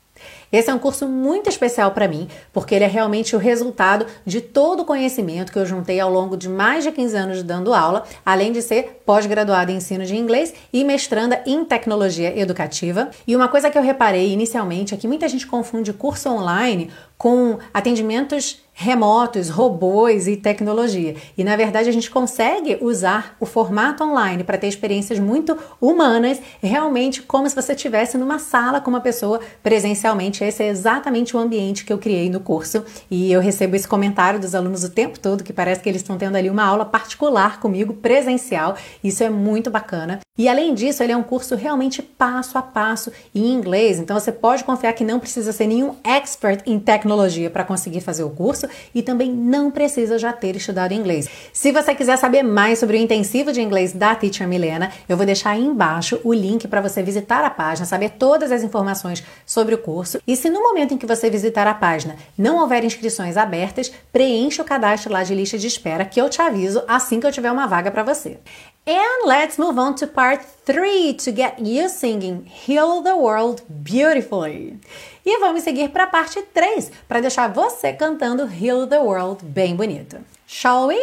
Esse 0.55 0.69
é 0.69 0.73
um 0.73 0.79
curso 0.79 1.05
muito 1.05 1.49
especial 1.49 1.91
para 1.91 2.07
mim, 2.07 2.29
porque 2.53 2.73
ele 2.73 2.85
é 2.85 2.87
realmente 2.87 3.35
o 3.35 3.39
resultado 3.39 4.05
de 4.25 4.39
todo 4.39 4.83
o 4.83 4.85
conhecimento 4.85 5.51
que 5.51 5.59
eu 5.59 5.65
juntei 5.65 5.99
ao 5.99 6.09
longo 6.09 6.37
de 6.37 6.47
mais 6.47 6.85
de 6.85 6.93
15 6.93 7.17
anos 7.17 7.43
dando 7.43 7.73
aula, 7.73 8.05
além 8.25 8.53
de 8.53 8.61
ser 8.61 9.01
pós-graduada 9.05 9.69
em 9.69 9.75
ensino 9.75 10.05
de 10.05 10.15
inglês 10.15 10.53
e 10.71 10.85
mestranda 10.85 11.43
em 11.45 11.65
tecnologia 11.65 12.39
educativa. 12.39 13.09
E 13.27 13.35
uma 13.35 13.49
coisa 13.49 13.69
que 13.69 13.77
eu 13.77 13.81
reparei 13.81 14.31
inicialmente 14.31 14.93
é 14.93 14.97
que 14.97 15.09
muita 15.09 15.27
gente 15.27 15.45
confunde 15.45 15.91
curso 15.91 16.29
online 16.29 16.89
com 17.17 17.57
atendimentos 17.73 18.65
remotos, 18.77 19.49
robôs 19.49 20.27
e 20.27 20.35
tecnologia. 20.35 21.15
E 21.37 21.45
na 21.45 21.55
verdade 21.55 21.87
a 21.87 21.91
gente 21.93 22.11
consegue 22.11 22.77
usar 22.81 23.37
o 23.39 23.45
formato 23.45 24.03
online 24.03 24.43
para 24.43 24.57
ter 24.57 24.67
experiências 24.67 25.17
muito 25.17 25.57
humanas, 25.79 26.41
realmente 26.61 27.21
como 27.21 27.49
se 27.49 27.55
você 27.55 27.71
estivesse 27.71 28.17
numa 28.17 28.37
sala 28.37 28.81
com 28.81 28.89
uma 28.89 28.99
pessoa 28.99 29.39
presencialmente. 29.63 30.43
Esse 30.43 30.61
é 30.61 30.67
exatamente 30.67 31.37
o 31.37 31.39
ambiente 31.39 31.85
que 31.85 31.93
eu 31.93 31.97
criei 31.97 32.29
no 32.29 32.41
curso 32.41 32.83
e 33.09 33.31
eu 33.31 33.39
recebo 33.39 33.77
esse 33.77 33.87
comentário 33.87 34.41
dos 34.41 34.53
alunos 34.53 34.83
o 34.83 34.89
tempo 34.89 35.17
todo 35.17 35.43
que 35.43 35.53
parece 35.53 35.79
que 35.79 35.87
eles 35.87 36.01
estão 36.01 36.17
tendo 36.17 36.35
ali 36.35 36.49
uma 36.49 36.65
aula 36.65 36.83
particular 36.83 37.61
comigo 37.61 37.93
presencial. 37.93 38.75
Isso 39.01 39.23
é 39.23 39.29
muito 39.29 39.71
bacana. 39.71 40.19
E 40.37 40.49
além 40.49 40.73
disso, 40.73 41.01
ele 41.01 41.13
é 41.13 41.17
um 41.17 41.23
curso 41.23 41.55
realmente 41.55 42.01
passo 42.01 42.57
a 42.57 42.61
passo 42.61 43.09
em 43.33 43.53
inglês, 43.53 43.99
então 43.99 44.19
você 44.19 44.33
pode 44.33 44.65
confiar 44.65 44.91
que 44.91 45.05
não 45.05 45.17
precisa 45.17 45.53
ser 45.53 45.65
nenhum 45.65 45.95
expert 46.03 46.61
em 46.65 46.77
tecnologia 47.05 47.51
para 47.51 47.63
conseguir 47.63 48.01
fazer 48.01 48.23
o 48.23 48.31
curso 48.31 48.67
e 48.93 49.03
também 49.03 49.31
não 49.31 49.69
precisa 49.69 50.17
já 50.17 50.33
ter 50.33 50.55
estudado 50.55 50.93
inglês. 50.93 51.29
Se 51.53 51.71
você 51.71 51.93
quiser 51.93 52.17
saber 52.17 52.41
mais 52.41 52.79
sobre 52.79 52.97
o 52.97 52.99
intensivo 52.99 53.51
de 53.51 53.61
inglês 53.61 53.93
da 53.93 54.15
Teacher 54.15 54.47
Milena, 54.47 54.91
eu 55.07 55.15
vou 55.15 55.25
deixar 55.25 55.51
aí 55.51 55.63
embaixo 55.63 56.19
o 56.23 56.33
link 56.33 56.67
para 56.67 56.81
você 56.81 57.03
visitar 57.03 57.45
a 57.45 57.49
página, 57.49 57.85
saber 57.85 58.11
todas 58.11 58.51
as 58.51 58.63
informações 58.63 59.23
sobre 59.45 59.75
o 59.75 59.77
curso. 59.77 60.19
E 60.25 60.35
se 60.35 60.49
no 60.49 60.61
momento 60.61 60.95
em 60.95 60.97
que 60.97 61.05
você 61.05 61.29
visitar 61.29 61.67
a 61.67 61.73
página 61.75 62.15
não 62.35 62.59
houver 62.59 62.83
inscrições 62.83 63.37
abertas, 63.37 63.91
preencha 64.11 64.63
o 64.63 64.65
cadastro 64.65 65.13
lá 65.13 65.23
de 65.23 65.35
lista 65.35 65.57
de 65.59 65.67
espera 65.67 66.05
que 66.05 66.19
eu 66.19 66.27
te 66.27 66.41
aviso 66.41 66.83
assim 66.87 67.19
que 67.19 67.27
eu 67.27 67.31
tiver 67.31 67.51
uma 67.51 67.67
vaga 67.67 67.91
para 67.91 68.03
você. 68.03 68.39
And 68.87 69.27
let's 69.27 69.57
move 69.57 69.79
on 69.79 69.95
to 69.95 70.05
part 70.05 70.45
3 70.63 71.13
to 71.15 71.31
get 71.31 71.57
you 71.59 71.89
singing 71.89 72.45
Heal 72.45 73.01
the 73.01 73.15
World 73.15 73.63
Beautifully. 73.67 74.79
E 75.25 75.39
vamos 75.39 75.63
seguir 75.63 75.89
para 75.89 76.03
a 76.03 76.07
parte 76.07 76.39
3 76.53 76.91
para 77.07 77.19
deixar 77.19 77.51
você 77.51 77.93
cantando 77.93 78.47
Heal 78.47 78.85
the 78.85 78.99
World 78.99 79.43
bem 79.43 79.75
bonito. 79.75 80.23
Shall 80.45 80.89
we? 80.89 80.99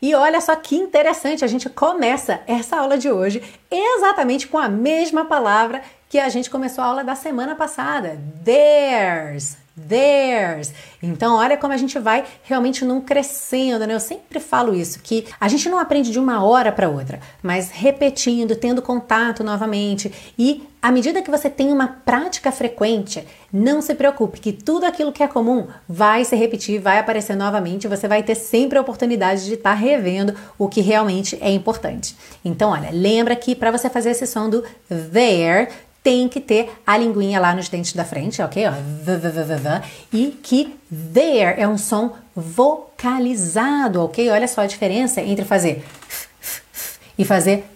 E 0.00 0.14
olha 0.14 0.40
só 0.40 0.56
que 0.56 0.76
interessante, 0.76 1.44
a 1.44 1.48
gente 1.48 1.68
começa 1.68 2.40
essa 2.46 2.78
aula 2.78 2.96
de 2.96 3.10
hoje 3.10 3.42
exatamente 3.70 4.48
com 4.48 4.56
a 4.56 4.70
mesma 4.70 5.26
palavra 5.26 5.82
que 6.08 6.18
a 6.18 6.30
gente 6.30 6.48
começou 6.48 6.82
a 6.82 6.86
aula 6.86 7.04
da 7.04 7.14
semana 7.14 7.54
passada. 7.54 8.18
Theirs 8.46 9.58
theirs. 9.88 10.72
Então, 11.02 11.36
olha 11.36 11.56
como 11.56 11.72
a 11.72 11.76
gente 11.76 11.98
vai 11.98 12.24
realmente 12.42 12.84
não 12.84 13.00
crescendo, 13.00 13.86
né? 13.86 13.94
Eu 13.94 14.00
sempre 14.00 14.40
falo 14.40 14.74
isso, 14.74 15.00
que 15.00 15.26
a 15.38 15.48
gente 15.48 15.68
não 15.68 15.78
aprende 15.78 16.10
de 16.10 16.18
uma 16.18 16.42
hora 16.44 16.72
para 16.72 16.88
outra, 16.88 17.20
mas 17.42 17.70
repetindo, 17.70 18.56
tendo 18.56 18.80
contato 18.80 19.44
novamente 19.44 20.12
e 20.38 20.66
à 20.80 20.92
medida 20.92 21.20
que 21.20 21.30
você 21.30 21.50
tem 21.50 21.72
uma 21.72 21.88
prática 21.88 22.52
frequente, 22.52 23.26
não 23.52 23.82
se 23.82 23.92
preocupe 23.94 24.38
que 24.38 24.52
tudo 24.52 24.86
aquilo 24.86 25.12
que 25.12 25.22
é 25.22 25.26
comum 25.26 25.66
vai 25.88 26.24
se 26.24 26.36
repetir, 26.36 26.80
vai 26.80 26.98
aparecer 26.98 27.34
novamente, 27.34 27.88
você 27.88 28.06
vai 28.06 28.22
ter 28.22 28.36
sempre 28.36 28.78
a 28.78 28.82
oportunidade 28.82 29.46
de 29.46 29.54
estar 29.54 29.70
tá 29.70 29.74
revendo 29.74 30.34
o 30.56 30.68
que 30.68 30.80
realmente 30.80 31.36
é 31.40 31.50
importante. 31.50 32.16
Então, 32.44 32.70
olha, 32.70 32.90
lembra 32.92 33.34
que 33.34 33.56
para 33.56 33.72
você 33.72 33.90
fazer 33.90 34.10
esse 34.10 34.28
som 34.28 34.48
do 34.48 34.62
there, 34.88 35.68
tem 36.06 36.28
que 36.28 36.40
ter 36.40 36.70
a 36.86 36.96
linguinha 36.96 37.40
lá 37.40 37.52
nos 37.52 37.68
dentes 37.68 37.92
da 37.92 38.04
frente, 38.04 38.40
ok? 38.40 38.62
E 40.12 40.38
que 40.40 40.78
there 41.12 41.60
é 41.60 41.66
um 41.66 41.76
som 41.76 42.12
vocalizado, 42.32 44.04
ok? 44.04 44.30
Olha 44.30 44.46
só 44.46 44.60
a 44.60 44.66
diferença 44.66 45.20
entre 45.20 45.44
fazer 45.44 45.84
e 47.18 47.24
fazer 47.24 47.68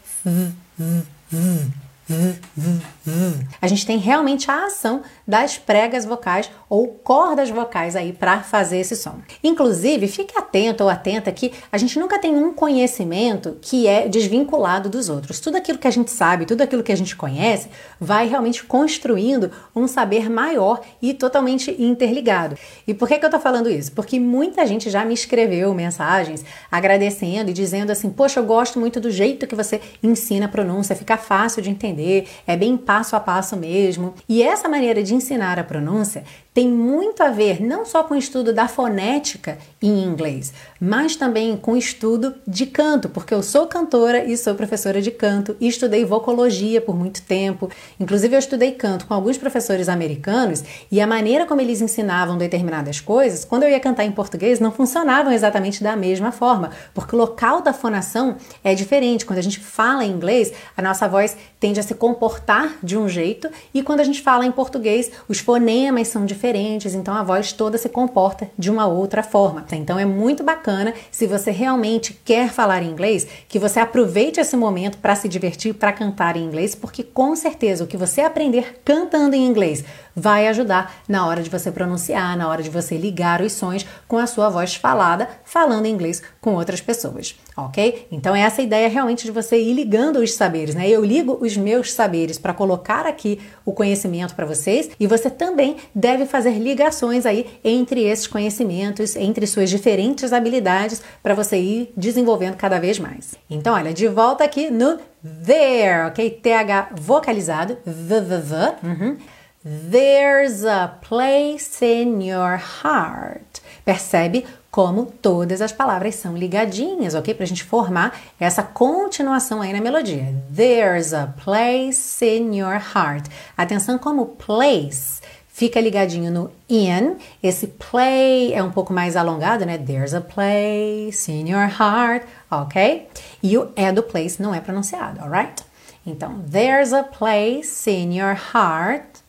a 3.60 3.66
gente 3.66 3.84
tem 3.84 3.98
realmente 3.98 4.48
a 4.48 4.66
ação 4.66 5.02
das 5.30 5.56
pregas 5.56 6.04
vocais 6.04 6.50
ou 6.68 6.88
cordas 6.88 7.48
vocais 7.50 7.94
aí 7.94 8.12
para 8.12 8.40
fazer 8.40 8.78
esse 8.78 8.96
som. 8.96 9.20
Inclusive, 9.44 10.08
fique 10.08 10.36
atento 10.36 10.82
ou 10.82 10.90
atenta 10.90 11.30
que 11.30 11.52
a 11.70 11.78
gente 11.78 11.98
nunca 12.00 12.18
tem 12.18 12.34
um 12.34 12.52
conhecimento 12.52 13.56
que 13.62 13.86
é 13.86 14.08
desvinculado 14.08 14.90
dos 14.90 15.08
outros. 15.08 15.38
Tudo 15.38 15.56
aquilo 15.56 15.78
que 15.78 15.86
a 15.86 15.90
gente 15.90 16.10
sabe, 16.10 16.46
tudo 16.46 16.62
aquilo 16.62 16.82
que 16.82 16.90
a 16.90 16.96
gente 16.96 17.14
conhece, 17.14 17.68
vai 18.00 18.26
realmente 18.26 18.64
construindo 18.64 19.52
um 19.74 19.86
saber 19.86 20.28
maior 20.28 20.80
e 21.00 21.14
totalmente 21.14 21.70
interligado. 21.80 22.56
E 22.84 22.92
por 22.92 23.06
que, 23.06 23.16
que 23.16 23.24
eu 23.24 23.30
tô 23.30 23.38
falando 23.38 23.70
isso? 23.70 23.92
Porque 23.92 24.18
muita 24.18 24.66
gente 24.66 24.90
já 24.90 25.04
me 25.04 25.14
escreveu 25.14 25.72
mensagens 25.72 26.44
agradecendo 26.70 27.50
e 27.50 27.52
dizendo 27.52 27.90
assim: 27.92 28.10
Poxa, 28.10 28.40
eu 28.40 28.44
gosto 28.44 28.80
muito 28.80 28.98
do 28.98 29.12
jeito 29.12 29.46
que 29.46 29.54
você 29.54 29.80
ensina 30.02 30.46
a 30.46 30.48
pronúncia, 30.48 30.96
fica 30.96 31.16
fácil 31.16 31.62
de 31.62 31.70
entender, 31.70 32.26
é 32.48 32.56
bem 32.56 32.76
passo 32.76 33.14
a 33.14 33.20
passo 33.20 33.56
mesmo. 33.56 34.14
E 34.28 34.42
essa 34.42 34.68
maneira 34.68 35.02
de 35.04 35.19
ensinar 35.20 35.58
a 35.58 35.64
pronúncia 35.64 36.24
tem 36.52 36.68
muito 36.68 37.22
a 37.22 37.30
ver 37.30 37.62
não 37.62 37.84
só 37.84 38.02
com 38.02 38.14
o 38.14 38.18
estudo 38.18 38.52
da 38.52 38.66
fonética 38.66 39.58
em 39.80 40.02
inglês, 40.02 40.52
mas 40.80 41.14
também 41.14 41.56
com 41.56 41.76
estudo 41.76 42.34
de 42.46 42.64
canto, 42.64 43.08
porque 43.10 43.34
eu 43.34 43.42
sou 43.42 43.66
cantora 43.66 44.24
e 44.24 44.36
sou 44.36 44.54
professora 44.54 45.02
de 45.02 45.10
canto 45.10 45.54
e 45.60 45.68
estudei 45.68 46.04
vocologia 46.04 46.80
por 46.80 46.96
muito 46.96 47.20
tempo. 47.22 47.68
Inclusive, 47.98 48.34
eu 48.34 48.38
estudei 48.38 48.72
canto 48.72 49.06
com 49.06 49.12
alguns 49.12 49.36
professores 49.36 49.88
americanos 49.88 50.64
e 50.90 51.00
a 51.00 51.06
maneira 51.06 51.44
como 51.44 51.60
eles 51.60 51.82
ensinavam 51.82 52.38
determinadas 52.38 53.00
coisas, 53.00 53.44
quando 53.44 53.64
eu 53.64 53.68
ia 53.68 53.78
cantar 53.78 54.04
em 54.04 54.12
português, 54.12 54.58
não 54.58 54.72
funcionavam 54.72 55.32
exatamente 55.32 55.82
da 55.82 55.94
mesma 55.94 56.32
forma, 56.32 56.70
porque 56.94 57.14
o 57.14 57.18
local 57.18 57.60
da 57.60 57.74
fonação 57.74 58.36
é 58.64 58.74
diferente. 58.74 59.26
Quando 59.26 59.40
a 59.40 59.42
gente 59.42 59.60
fala 59.60 60.04
em 60.04 60.10
inglês, 60.10 60.52
a 60.74 60.80
nossa 60.80 61.06
voz 61.06 61.36
tende 61.58 61.78
a 61.78 61.82
se 61.82 61.94
comportar 61.94 62.76
de 62.82 62.96
um 62.96 63.06
jeito 63.08 63.50
e 63.74 63.82
quando 63.82 64.00
a 64.00 64.04
gente 64.04 64.22
fala 64.22 64.46
em 64.46 64.52
português, 64.52 65.10
os 65.28 65.40
fonemas 65.40 66.08
são 66.08 66.24
diferentes, 66.24 66.94
então 66.94 67.12
a 67.12 67.22
voz 67.22 67.52
toda 67.52 67.76
se 67.76 67.88
comporta 67.88 68.50
de 68.56 68.70
uma 68.70 68.86
outra 68.86 69.22
forma. 69.22 69.66
Então 69.72 69.98
é 69.98 70.06
muito 70.06 70.42
bacana 70.42 70.69
se 71.10 71.26
você 71.26 71.50
realmente 71.50 72.18
quer 72.24 72.50
falar 72.50 72.82
inglês, 72.82 73.26
que 73.48 73.58
você 73.58 73.80
aproveite 73.80 74.40
esse 74.40 74.56
momento 74.56 74.98
para 74.98 75.16
se 75.16 75.28
divertir, 75.28 75.74
para 75.74 75.92
cantar 75.92 76.36
em 76.36 76.44
inglês, 76.44 76.74
porque 76.74 77.02
com 77.02 77.34
certeza 77.34 77.84
o 77.84 77.86
que 77.86 77.96
você 77.96 78.20
aprender 78.20 78.80
cantando 78.84 79.34
em 79.34 79.46
inglês 79.46 79.84
vai 80.14 80.48
ajudar 80.48 80.94
na 81.08 81.26
hora 81.26 81.42
de 81.42 81.50
você 81.50 81.70
pronunciar, 81.70 82.36
na 82.36 82.48
hora 82.48 82.62
de 82.62 82.70
você 82.70 82.96
ligar 82.96 83.40
os 83.40 83.52
sons 83.52 83.86
com 84.06 84.18
a 84.18 84.26
sua 84.26 84.48
voz 84.48 84.74
falada, 84.74 85.28
falando 85.44 85.86
inglês 85.86 86.22
com 86.40 86.54
outras 86.54 86.80
pessoas, 86.80 87.36
ok? 87.56 88.06
Então 88.10 88.34
é 88.34 88.40
essa 88.40 88.62
ideia 88.62 88.88
realmente 88.88 89.24
de 89.24 89.30
você 89.30 89.60
ir 89.60 89.74
ligando 89.74 90.18
os 90.18 90.34
saberes, 90.34 90.74
né? 90.74 90.88
Eu 90.88 91.04
ligo 91.04 91.38
os 91.40 91.56
meus 91.56 91.92
saberes 91.92 92.38
para 92.38 92.54
colocar 92.54 93.06
aqui 93.06 93.40
o 93.64 93.72
conhecimento 93.72 94.34
para 94.34 94.46
vocês 94.46 94.90
e 94.98 95.06
você 95.06 95.30
também 95.30 95.76
deve 95.94 96.26
fazer 96.26 96.58
ligações 96.58 97.26
aí 97.26 97.58
entre 97.64 98.04
esses 98.04 98.26
conhecimentos, 98.26 99.16
entre 99.16 99.46
suas 99.46 99.70
diferentes 99.70 100.32
habilidades 100.32 101.02
para 101.22 101.34
você 101.34 101.58
ir 101.58 101.92
desenvolvendo 101.96 102.56
cada 102.56 102.78
vez 102.78 102.98
mais. 102.98 103.34
Então, 103.48 103.74
olha, 103.74 103.92
de 103.92 104.08
volta 104.08 104.44
aqui 104.44 104.70
no 104.70 104.98
there, 105.46 106.06
ok? 106.08 106.30
TH 106.30 106.90
vocalizado, 106.94 107.78
v, 107.84 108.20
v, 108.20 108.38
v. 108.38 108.54
Uhum. 108.82 109.16
There's 109.62 110.64
a 110.64 110.96
place 111.06 111.82
in 111.82 112.22
your 112.22 112.56
heart. 112.56 113.60
Percebe 113.84 114.46
como 114.70 115.04
todas 115.20 115.60
as 115.60 115.70
palavras 115.70 116.14
são 116.14 116.34
ligadinhas, 116.34 117.14
ok? 117.14 117.34
Para 117.34 117.44
a 117.44 117.46
gente 117.46 117.62
formar 117.62 118.18
essa 118.40 118.62
continuação 118.62 119.60
aí 119.60 119.74
na 119.74 119.80
melodia. 119.82 120.34
There's 120.50 121.12
a 121.12 121.34
place 121.44 122.24
in 122.24 122.56
your 122.56 122.80
heart. 122.94 123.28
Atenção 123.54 123.98
como 123.98 124.28
place 124.28 125.20
fica 125.46 125.78
ligadinho 125.78 126.30
no 126.30 126.50
in. 126.66 127.16
Esse 127.42 127.66
play 127.66 128.54
é 128.54 128.62
um 128.62 128.70
pouco 128.70 128.94
mais 128.94 129.14
alongado, 129.14 129.66
né? 129.66 129.76
There's 129.76 130.14
a 130.14 130.22
place 130.22 131.30
in 131.30 131.50
your 131.50 131.68
heart, 131.68 132.26
ok? 132.50 133.08
E 133.42 133.58
o 133.58 133.70
é 133.76 133.92
do 133.92 134.02
place 134.02 134.40
não 134.40 134.54
é 134.54 134.60
pronunciado, 134.60 135.20
alright? 135.20 135.62
Então, 136.06 136.42
there's 136.50 136.94
a 136.94 137.02
place 137.02 137.90
in 137.90 138.18
your 138.18 138.34
heart. 138.54 139.19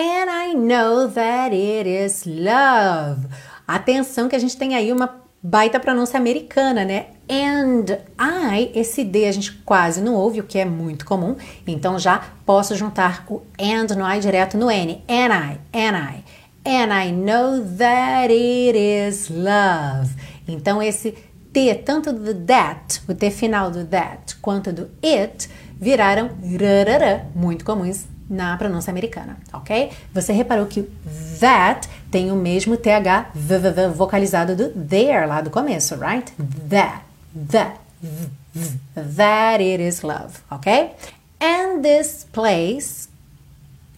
And 0.00 0.30
I 0.30 0.54
know 0.54 1.08
that 1.08 1.52
it 1.52 1.88
is 1.88 2.24
love. 2.24 3.26
Atenção 3.66 4.28
que 4.28 4.36
a 4.36 4.38
gente 4.38 4.56
tem 4.56 4.76
aí 4.76 4.92
uma 4.92 5.20
baita 5.42 5.80
pronúncia 5.80 6.16
americana, 6.16 6.84
né? 6.84 7.06
And 7.28 7.98
I, 8.16 8.70
esse 8.76 9.02
D 9.02 9.24
a 9.26 9.32
gente 9.32 9.50
quase 9.64 10.00
não 10.00 10.14
ouve, 10.14 10.38
o 10.38 10.44
que 10.44 10.56
é 10.56 10.64
muito 10.64 11.04
comum. 11.04 11.34
Então 11.66 11.98
já 11.98 12.22
posso 12.46 12.76
juntar 12.76 13.24
o 13.28 13.42
and 13.60 13.92
no 13.96 14.08
I 14.08 14.20
direto 14.20 14.56
no 14.56 14.70
N. 14.70 15.02
And 15.08 15.34
I, 15.34 15.58
and 15.74 15.96
I. 15.96 16.24
And 16.64 16.94
I 16.94 17.10
know 17.10 17.60
that 17.76 18.32
it 18.32 18.78
is 18.78 19.28
love. 19.28 20.14
Então 20.46 20.80
esse 20.80 21.10
T, 21.52 21.74
tanto 21.74 22.12
do 22.12 22.34
that, 22.46 23.02
o 23.08 23.14
T 23.14 23.32
final 23.32 23.72
do 23.72 23.84
that, 23.86 24.36
quanto 24.36 24.72
do 24.72 24.88
it, 25.04 25.50
viraram 25.76 26.30
rarará, 26.56 27.24
muito 27.34 27.64
comuns 27.64 28.06
na 28.28 28.56
pronúncia 28.56 28.90
americana, 28.90 29.38
ok? 29.52 29.90
Você 30.12 30.32
reparou 30.32 30.66
que 30.66 30.82
that 31.40 31.88
tem 32.10 32.30
o 32.30 32.36
mesmo 32.36 32.76
TH 32.76 33.30
vocalizado 33.94 34.54
do 34.54 34.68
there 34.70 35.26
lá 35.26 35.40
do 35.40 35.50
começo, 35.50 35.94
right? 35.96 36.32
That, 36.68 37.02
that, 37.50 37.78
that 39.16 39.62
it 39.62 39.82
is 39.82 40.02
love, 40.02 40.40
ok? 40.50 40.92
And 41.40 41.82
this 41.82 42.26
place 42.32 43.08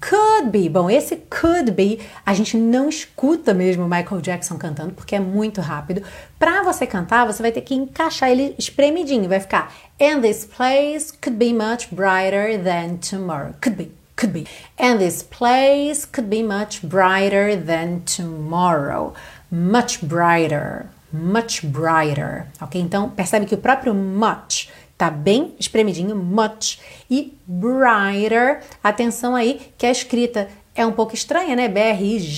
could 0.00 0.50
be. 0.50 0.68
Bom, 0.68 0.88
esse 0.88 1.16
could 1.16 1.72
be 1.72 2.00
a 2.24 2.32
gente 2.34 2.56
não 2.56 2.88
escuta 2.88 3.52
mesmo 3.52 3.84
Michael 3.84 4.20
Jackson 4.20 4.56
cantando 4.56 4.92
porque 4.92 5.14
é 5.14 5.20
muito 5.20 5.60
rápido. 5.60 6.02
Para 6.38 6.62
você 6.62 6.86
cantar, 6.86 7.26
você 7.26 7.42
vai 7.42 7.52
ter 7.52 7.60
que 7.60 7.74
encaixar 7.74 8.30
ele 8.30 8.54
espremidinho, 8.58 9.28
vai 9.28 9.40
ficar 9.40 9.72
And 10.00 10.22
this 10.22 10.46
place 10.46 11.12
could 11.12 11.36
be 11.36 11.52
much 11.52 11.94
brighter 11.94 12.58
than 12.58 12.96
tomorrow. 12.96 13.54
Could 13.60 13.76
be 13.76 13.99
could 14.20 14.32
be. 14.32 14.46
And 14.78 14.98
this 14.98 15.22
place 15.22 16.04
could 16.04 16.28
be 16.28 16.42
much 16.42 16.82
brighter 16.82 17.56
than 17.56 18.02
tomorrow. 18.04 19.14
Much 19.50 20.02
brighter, 20.02 20.90
much 21.10 21.64
brighter. 21.64 22.46
Ok? 22.60 22.78
Então, 22.80 23.08
percebe 23.08 23.46
que 23.46 23.54
o 23.54 23.58
próprio 23.58 23.94
much 23.94 24.68
tá 24.96 25.10
bem 25.10 25.54
espremidinho, 25.58 26.14
much. 26.14 26.78
E 27.10 27.36
brighter, 27.46 28.60
atenção 28.84 29.34
aí 29.34 29.72
que 29.78 29.86
a 29.86 29.90
escrita 29.90 30.48
é 30.74 30.84
um 30.86 30.92
pouco 30.92 31.14
estranha, 31.14 31.56
né? 31.56 31.66
B-R-I-G-H-T-E-R, 31.68 32.36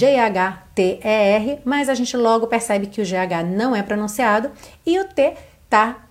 mas 1.65 1.89
a 1.89 1.95
gente 1.95 2.17
logo 2.17 2.47
percebe 2.47 2.87
que 2.87 3.01
o 3.03 3.05
GH 3.05 3.45
não 3.45 3.75
é 3.75 3.83
pronunciado 3.83 4.53
e 4.87 5.01
o 5.01 5.05
T 5.05 5.35
tá 5.69 6.07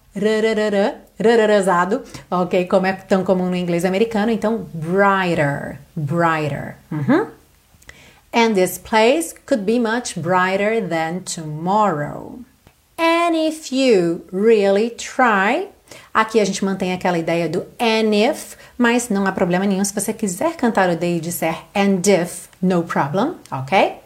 rararazado, 1.22 2.02
ok? 2.30 2.66
Como 2.66 2.86
é 2.86 2.94
tão 2.94 3.24
comum 3.24 3.50
no 3.50 3.56
inglês 3.56 3.86
americano, 3.86 4.32
então 4.32 4.68
brighter, 4.74 5.80
brighter. 5.96 6.78
Uhum. 6.92 7.28
And 8.34 8.54
this 8.54 8.78
place 8.78 9.34
could 9.46 9.64
be 9.66 9.78
much 9.78 10.18
brighter 10.18 10.82
than 10.82 11.22
tomorrow. 11.22 12.40
And 12.98 13.36
if 13.36 13.74
you 13.74 14.26
really 14.32 14.92
try, 14.92 15.68
aqui 16.14 16.40
a 16.40 16.46
gente 16.46 16.64
mantém 16.64 16.94
aquela 16.94 17.18
ideia 17.18 17.50
do 17.50 17.66
and 17.80 18.14
if, 18.14 18.56
mas 18.78 19.10
não 19.10 19.26
há 19.26 19.32
problema 19.32 19.66
nenhum 19.66 19.84
se 19.84 19.94
você 19.94 20.14
quiser 20.14 20.56
cantar 20.56 20.90
o 20.90 20.96
day 20.96 21.18
e 21.18 21.20
disser 21.20 21.58
and 21.76 22.02
if, 22.06 22.48
no 22.62 22.84
problem, 22.84 23.36
ok? 23.52 24.01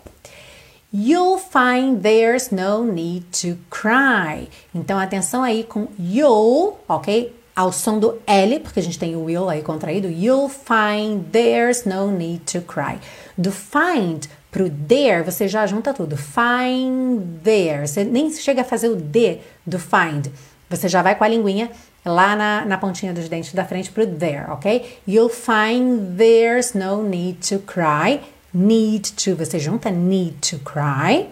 You'll 0.98 1.40
find 1.40 2.02
there's 2.02 2.52
no 2.54 2.86
need 2.86 3.26
to 3.42 3.58
cry. 3.70 4.48
Então, 4.74 4.98
atenção 4.98 5.44
aí 5.44 5.66
com 5.66 5.90
you'll, 6.00 6.78
ok? 6.88 7.36
Ao 7.54 7.74
som 7.74 8.00
do 8.00 8.22
L, 8.26 8.62
porque 8.62 8.80
a 8.80 8.84
gente 8.84 8.98
tem 8.98 9.14
o 9.14 9.26
will 9.26 9.50
aí 9.50 9.62
contraído. 9.62 10.08
You'll 10.08 10.48
find 10.48 11.26
there's 11.34 11.84
no 11.84 12.10
need 12.12 12.46
to 12.46 12.62
cry. 12.62 12.98
Do 13.38 13.52
find 13.52 14.28
pro 14.50 14.70
there, 14.70 15.22
você 15.22 15.50
já 15.50 15.68
junta 15.68 15.94
tudo. 15.94 16.16
Find 16.16 17.42
there. 17.44 17.86
Você 17.86 18.06
nem 18.06 18.32
chega 18.32 18.62
a 18.62 18.66
fazer 18.66 18.88
o 18.88 18.96
D 18.96 19.40
do 19.68 19.78
find. 19.78 20.28
Você 20.70 20.88
já 20.88 21.02
vai 21.02 21.16
com 21.16 21.26
a 21.26 21.28
linguinha 21.28 21.72
lá 22.06 22.38
na, 22.38 22.64
na 22.64 22.78
pontinha 22.78 23.14
dos 23.14 23.28
dentes 23.28 23.54
da 23.54 23.66
frente 23.66 23.92
pro 23.92 24.08
there, 24.08 24.50
ok? 24.50 25.00
You'll 25.06 25.30
find 25.30 26.16
there's 26.18 26.74
no 26.74 27.04
need 27.04 27.46
to 27.50 27.60
cry 27.60 28.22
need 28.56 29.04
to, 29.18 29.36
você 29.36 29.60
junta 29.60 29.92
need 29.92 30.42
to 30.42 30.58
cry. 30.60 31.28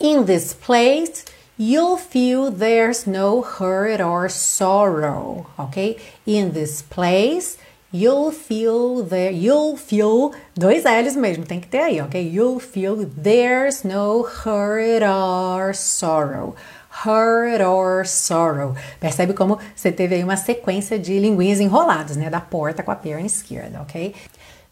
In 0.00 0.24
this 0.24 0.54
place, 0.54 1.24
you'll 1.58 1.98
feel 1.98 2.50
there's 2.50 3.06
no 3.06 3.42
hurt 3.42 4.00
or 4.00 4.28
sorrow, 4.28 5.46
okay? 5.58 5.96
In 6.26 6.52
this 6.52 6.82
place, 6.82 7.58
you'll 7.92 8.32
feel 8.32 9.02
there, 9.02 9.30
you'll 9.30 9.76
feel, 9.76 10.32
dois 10.54 10.84
L's 10.84 11.16
mesmo, 11.16 11.44
tem 11.44 11.60
que 11.60 11.68
ter 11.68 11.80
aí, 11.80 12.00
ok? 12.00 12.20
You'll 12.20 12.60
feel 12.60 12.96
there's 13.06 13.84
no 13.84 14.22
hurt 14.22 15.02
or 15.02 15.74
sorrow. 15.74 16.56
Hurt 17.04 17.60
or 17.60 18.06
sorrow. 18.06 18.74
Percebe 18.98 19.34
como 19.34 19.58
você 19.74 19.92
teve 19.92 20.14
aí 20.14 20.24
uma 20.24 20.36
sequência 20.38 20.98
de 20.98 21.18
linguinhas 21.18 21.60
enroladas, 21.60 22.16
né? 22.16 22.30
Da 22.30 22.40
porta 22.40 22.82
com 22.82 22.90
a 22.90 22.96
perna 22.96 23.26
esquerda, 23.26 23.82
ok? 23.82 24.14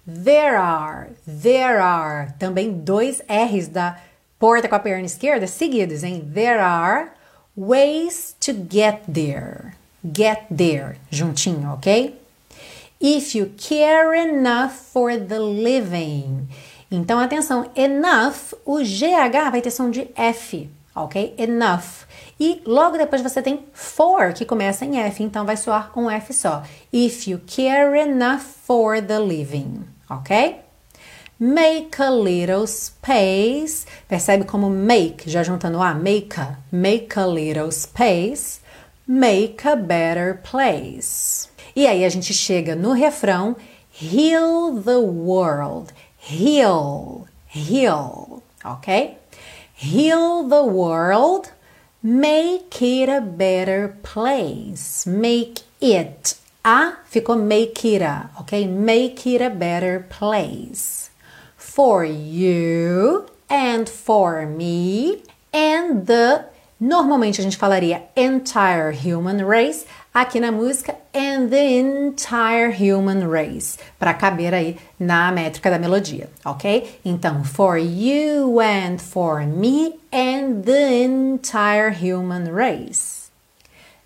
There 0.06 0.58
are, 0.58 1.08
there 1.26 1.80
are, 1.80 2.34
também 2.38 2.70
dois 2.84 3.22
R's 3.26 3.68
da 3.68 3.96
porta 4.38 4.68
com 4.68 4.74
a 4.74 4.78
perna 4.78 5.06
esquerda 5.06 5.46
seguidos, 5.46 6.04
hein? 6.04 6.30
There 6.34 6.60
are 6.60 7.10
ways 7.56 8.36
to 8.40 8.52
get 8.52 9.04
there. 9.10 9.72
Get 10.04 10.48
there, 10.54 10.98
juntinho, 11.10 11.72
ok? 11.72 12.14
If 13.00 13.34
you 13.34 13.54
care 13.56 14.14
enough 14.14 14.72
for 14.72 15.16
the 15.16 15.38
living. 15.38 16.48
Então, 16.90 17.18
atenção, 17.18 17.70
enough, 17.74 18.52
o 18.66 18.80
GH 18.80 19.50
vai 19.50 19.62
ter 19.62 19.70
som 19.70 19.90
de 19.90 20.10
F, 20.14 20.68
ok? 20.94 21.34
Enough. 21.38 22.04
E 22.38 22.60
logo 22.66 22.98
depois 22.98 23.22
você 23.22 23.40
tem 23.40 23.64
for, 23.72 24.34
que 24.34 24.44
começa 24.44 24.84
em 24.84 24.98
F, 25.00 25.22
então 25.22 25.46
vai 25.46 25.56
soar 25.56 25.90
um 25.98 26.10
F 26.10 26.34
só. 26.34 26.62
If 26.92 27.26
you 27.26 27.40
care 27.46 27.98
enough 27.98 28.42
for 28.42 29.00
the 29.00 29.18
living 29.18 29.93
ok? 30.08 30.60
Make 31.38 32.00
a 32.00 32.10
little 32.10 32.66
space. 32.66 33.86
Percebe 34.08 34.44
como 34.44 34.70
make, 34.70 35.28
já 35.28 35.42
juntando 35.42 35.82
a, 35.82 35.92
make 35.94 36.38
a, 36.38 36.58
make 36.70 37.18
a 37.18 37.26
little 37.26 37.70
space. 37.72 38.60
Make 39.06 39.66
a 39.66 39.76
better 39.76 40.40
place. 40.42 41.48
E 41.76 41.86
aí 41.86 42.04
a 42.04 42.08
gente 42.08 42.32
chega 42.32 42.74
no 42.76 42.92
refrão, 42.92 43.56
heal 43.90 44.80
the 44.80 44.98
world. 44.98 45.92
Heal, 46.18 47.26
heal, 47.54 48.42
ok? 48.64 49.18
Heal 49.74 50.48
the 50.48 50.62
world. 50.62 51.50
Make 52.02 52.80
it 52.80 53.10
a 53.10 53.20
better 53.20 53.96
place. 54.02 55.04
Make 55.04 55.64
it 55.80 56.36
a 56.64 56.96
ficou 57.04 57.36
make 57.36 57.84
it 57.84 58.02
a, 58.02 58.30
ok? 58.40 58.66
Make 58.66 59.26
it 59.26 59.42
a 59.42 59.50
better 59.50 60.06
place. 60.08 61.10
For 61.56 62.04
you 62.04 63.26
and 63.50 63.88
for 63.88 64.46
me 64.46 65.22
and 65.52 66.06
the. 66.06 66.46
Normalmente 66.80 67.40
a 67.40 67.42
gente 67.42 67.56
falaria 67.56 68.02
entire 68.16 68.92
human 68.92 69.44
race. 69.46 69.86
Aqui 70.14 70.38
na 70.38 70.52
música, 70.52 70.94
and 71.12 71.50
the 71.50 71.76
entire 71.76 72.70
human 72.70 73.28
race, 73.28 73.76
para 73.98 74.14
caber 74.14 74.54
aí 74.54 74.78
na 74.96 75.32
métrica 75.32 75.68
da 75.68 75.76
melodia, 75.76 76.30
ok? 76.44 77.00
Então, 77.04 77.42
for 77.42 77.76
you 77.76 78.60
and 78.60 79.00
for 79.00 79.40
me 79.44 79.98
and 80.12 80.62
the 80.62 81.02
entire 81.02 81.90
human 81.90 82.52
race. 82.52 83.28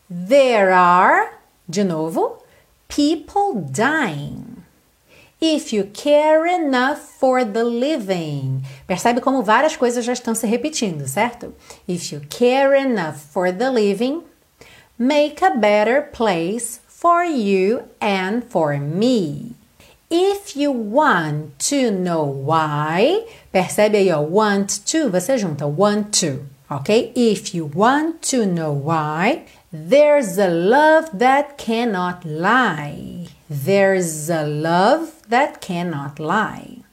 There 0.08 0.72
are, 0.72 1.30
de 1.68 1.84
novo, 1.84 2.42
people 2.88 3.54
dying. 3.72 4.64
If 5.40 5.72
you 5.72 5.84
care 5.84 6.46
enough 6.46 6.98
for 6.98 7.44
the 7.44 7.62
living. 7.62 8.62
Percebe 8.88 9.20
como 9.20 9.42
várias 9.42 9.76
coisas 9.76 10.04
já 10.04 10.12
estão 10.12 10.34
se 10.34 10.46
repetindo, 10.46 11.06
certo? 11.06 11.54
If 11.86 12.12
you 12.12 12.22
care 12.28 12.74
enough 12.74 13.16
for 13.32 13.52
the 13.52 13.70
living, 13.70 14.24
make 14.98 15.44
a 15.44 15.50
better 15.50 16.10
place 16.12 16.80
for 16.88 17.22
you 17.22 17.84
and 18.00 18.42
for 18.48 18.78
me. 18.78 19.54
If 20.10 20.56
you 20.56 20.72
want 20.72 21.58
to 21.68 21.92
know 21.92 22.24
why, 22.24 23.24
percebe 23.52 23.98
aí, 23.98 24.10
ó, 24.10 24.20
want 24.20 24.80
to, 24.86 25.10
você 25.10 25.38
junta 25.38 25.66
want 25.66 26.18
to, 26.20 26.46
ok? 26.68 27.12
If 27.14 27.54
you 27.54 27.70
want 27.72 28.22
to 28.30 28.46
know 28.46 28.72
why, 28.72 29.44
There's 29.70 30.38
a 30.38 30.48
love 30.48 31.18
that 31.18 31.58
cannot 31.58 32.24
lie. 32.24 33.26
There's 33.50 34.30
a 34.30 34.42
love 34.42 35.22
that 35.28 35.60
cannot 35.60 36.18
lie. 36.18 36.84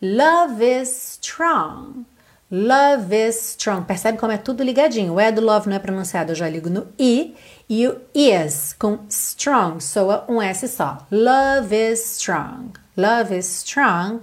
Love 0.00 0.60
is 0.60 0.92
strong. 0.92 2.06
Love 2.50 3.12
is 3.12 3.40
strong. 3.40 3.84
Percebe 3.84 4.18
como 4.18 4.32
é 4.32 4.36
tudo 4.36 4.64
ligadinho. 4.64 5.14
O 5.14 5.20
E 5.20 5.30
do 5.30 5.40
love 5.40 5.68
não 5.68 5.76
é 5.76 5.78
pronunciado, 5.78 6.32
eu 6.32 6.36
já 6.36 6.48
ligo 6.48 6.68
no 6.68 6.88
I. 6.98 7.36
E 7.68 7.86
o 7.86 8.00
is 8.12 8.74
com 8.76 8.98
strong 9.08 9.80
soa 9.80 10.24
um 10.28 10.42
S 10.42 10.66
só. 10.66 11.06
Love 11.08 11.72
is 11.72 12.00
strong. 12.16 12.72
Love 12.96 13.32
is 13.32 13.46
strong. 13.46 14.22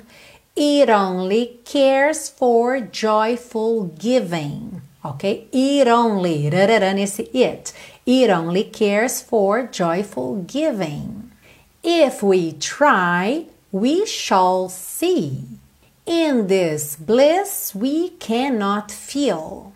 It 0.54 0.91
only 0.91 1.62
cares 1.63 2.28
for 2.28 2.82
joyful 2.82 3.89
giving. 3.97 4.83
Ok? 5.04 5.48
It 5.52 5.88
only, 5.88 6.50
rarara 6.50 6.94
nesse 6.94 7.30
it. 7.34 7.74
It 8.06 8.30
only 8.30 8.63
cares 8.63 9.22
for 9.22 9.68
joyful 9.68 10.44
giving. 10.48 11.32
If 11.84 12.24
we 12.24 12.54
try, 12.54 13.46
we 13.72 14.06
shall 14.06 14.70
see. 14.70 15.44
In 16.06 16.48
this 16.48 16.96
bliss 16.96 17.74
we 17.76 18.12
cannot 18.20 18.92
feel. 18.92 19.74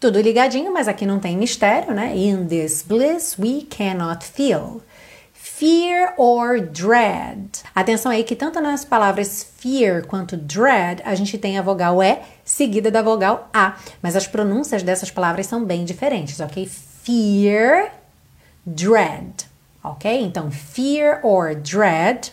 Tudo 0.00 0.20
ligadinho, 0.20 0.72
mas 0.72 0.88
aqui 0.88 1.06
não 1.06 1.20
tem 1.20 1.36
mistério, 1.36 1.94
né? 1.94 2.16
In 2.16 2.46
this 2.48 2.82
bliss 2.82 3.38
we 3.38 3.66
cannot 3.68 4.24
feel. 4.24 4.82
Fear 5.62 6.14
or 6.16 6.60
dread. 6.60 7.62
Atenção 7.72 8.10
aí 8.10 8.24
que 8.24 8.34
tanto 8.34 8.60
nas 8.60 8.84
palavras 8.84 9.46
fear 9.60 10.04
quanto 10.04 10.36
dread 10.36 11.00
a 11.04 11.14
gente 11.14 11.38
tem 11.38 11.56
a 11.56 11.62
vogal 11.62 12.02
E 12.02 12.18
seguida 12.44 12.90
da 12.90 13.00
vogal 13.00 13.48
A, 13.54 13.76
mas 14.02 14.16
as 14.16 14.26
pronúncias 14.26 14.82
dessas 14.82 15.12
palavras 15.12 15.46
são 15.46 15.64
bem 15.64 15.84
diferentes, 15.84 16.40
ok? 16.40 16.66
Fear, 16.66 17.92
dread, 18.66 19.48
ok? 19.84 20.22
Então, 20.24 20.50
fear 20.50 21.20
or 21.22 21.54
dread. 21.54 22.32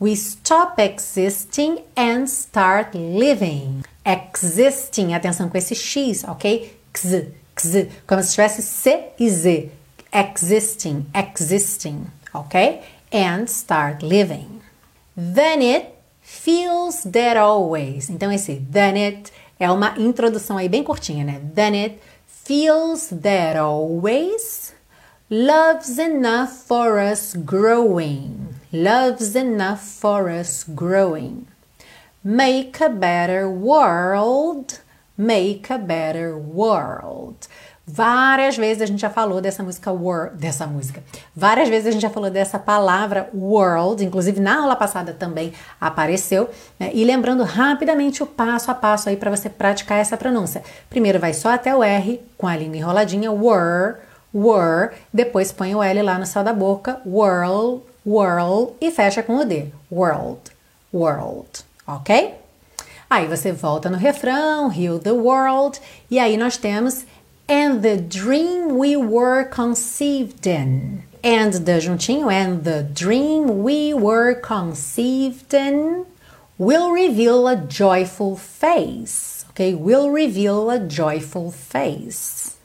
We 0.00 0.10
stop 0.14 0.82
existing 0.82 1.84
and 1.96 2.24
start 2.24 2.96
living. 2.96 3.84
Existing, 4.04 5.14
atenção 5.14 5.48
com 5.48 5.56
esse 5.56 5.76
X, 5.76 6.24
ok? 6.24 6.76
X, 6.92 7.24
X, 7.54 7.88
como 8.04 8.20
se 8.20 8.32
tivesse 8.32 8.62
C 8.62 9.10
e 9.16 9.30
Z. 9.30 9.70
Existing, 10.12 11.06
existing 11.14 12.06
ok? 12.34 12.82
And 13.12 13.48
start 13.48 14.02
living. 14.02 14.62
Then 15.16 15.60
it 15.62 15.94
feels 16.20 17.02
that 17.04 17.36
always. 17.36 18.08
Então 18.08 18.32
esse 18.32 18.56
then 18.70 18.96
it 18.96 19.32
é 19.58 19.70
uma 19.70 19.94
introdução 19.98 20.56
aí 20.56 20.68
bem 20.68 20.82
curtinha, 20.82 21.24
né? 21.24 21.40
Then 21.54 21.74
it 21.74 22.00
feels 22.26 23.08
that 23.08 23.58
always 23.58 24.74
loves 25.30 25.98
enough 25.98 26.50
for 26.66 26.98
us 26.98 27.34
growing. 27.34 28.48
Loves 28.72 29.36
enough 29.36 29.80
for 29.80 30.28
us 30.28 30.64
growing. 30.64 31.46
Make 32.24 32.82
a 32.82 32.88
better 32.88 33.48
world. 33.48 34.80
Make 35.16 35.70
a 35.70 35.78
better 35.78 36.36
world. 36.36 37.46
Várias 37.84 38.56
vezes 38.56 38.80
a 38.80 38.86
gente 38.86 39.00
já 39.00 39.10
falou 39.10 39.40
dessa 39.40 39.62
música 39.62 39.90
world, 39.90 40.36
dessa 40.36 40.66
música. 40.66 41.02
Várias 41.34 41.68
vezes 41.68 41.88
a 41.88 41.90
gente 41.90 42.02
já 42.02 42.10
falou 42.10 42.30
dessa 42.30 42.56
palavra 42.56 43.28
world, 43.34 44.04
inclusive 44.04 44.40
na 44.40 44.60
aula 44.60 44.76
passada 44.76 45.12
também 45.12 45.52
apareceu. 45.80 46.48
Né? 46.78 46.92
E 46.94 47.04
lembrando 47.04 47.42
rapidamente 47.42 48.22
o 48.22 48.26
passo 48.26 48.70
a 48.70 48.74
passo 48.74 49.08
aí 49.08 49.16
para 49.16 49.30
você 49.30 49.48
praticar 49.48 49.98
essa 49.98 50.16
pronúncia. 50.16 50.62
Primeiro 50.88 51.18
vai 51.18 51.34
só 51.34 51.48
até 51.48 51.74
o 51.74 51.82
R 51.82 52.20
com 52.38 52.46
a 52.46 52.56
língua 52.56 52.76
enroladinha, 52.76 53.32
were, 53.32 53.96
were. 54.32 54.94
Depois 55.12 55.50
põe 55.50 55.74
o 55.74 55.82
L 55.82 56.02
lá 56.02 56.18
no 56.20 56.26
céu 56.26 56.44
da 56.44 56.52
boca, 56.52 57.00
world, 57.04 57.82
world 58.06 58.74
e 58.80 58.92
fecha 58.92 59.24
com 59.24 59.38
o 59.38 59.44
D, 59.44 59.66
world, 59.90 60.38
world, 60.94 61.48
ok? 61.84 62.34
Aí 63.10 63.26
você 63.26 63.52
volta 63.52 63.90
no 63.90 63.98
refrão, 63.98 64.72
heal 64.72 64.98
the 64.98 65.12
world, 65.12 65.78
e 66.10 66.18
aí 66.18 66.38
nós 66.38 66.56
temos 66.56 67.04
and 67.52 67.82
the 67.82 67.98
dream 67.98 68.78
we 68.78 68.96
were 68.96 69.44
conceived 69.44 70.46
in. 70.46 71.02
And 71.22 71.52
the 71.52 71.78
juntinho, 71.84 72.32
and 72.32 72.64
the 72.64 72.82
dream 72.82 73.62
we 73.62 73.92
were 73.92 74.34
conceived 74.34 75.52
in 75.52 76.06
will 76.56 76.92
reveal 76.92 77.46
a 77.46 77.56
joyful 77.56 78.38
face. 78.38 79.44
Okay, 79.50 79.74
will 79.74 80.08
reveal 80.08 80.70
a 80.70 80.80
joyful 80.80 81.50
face. 81.52 82.56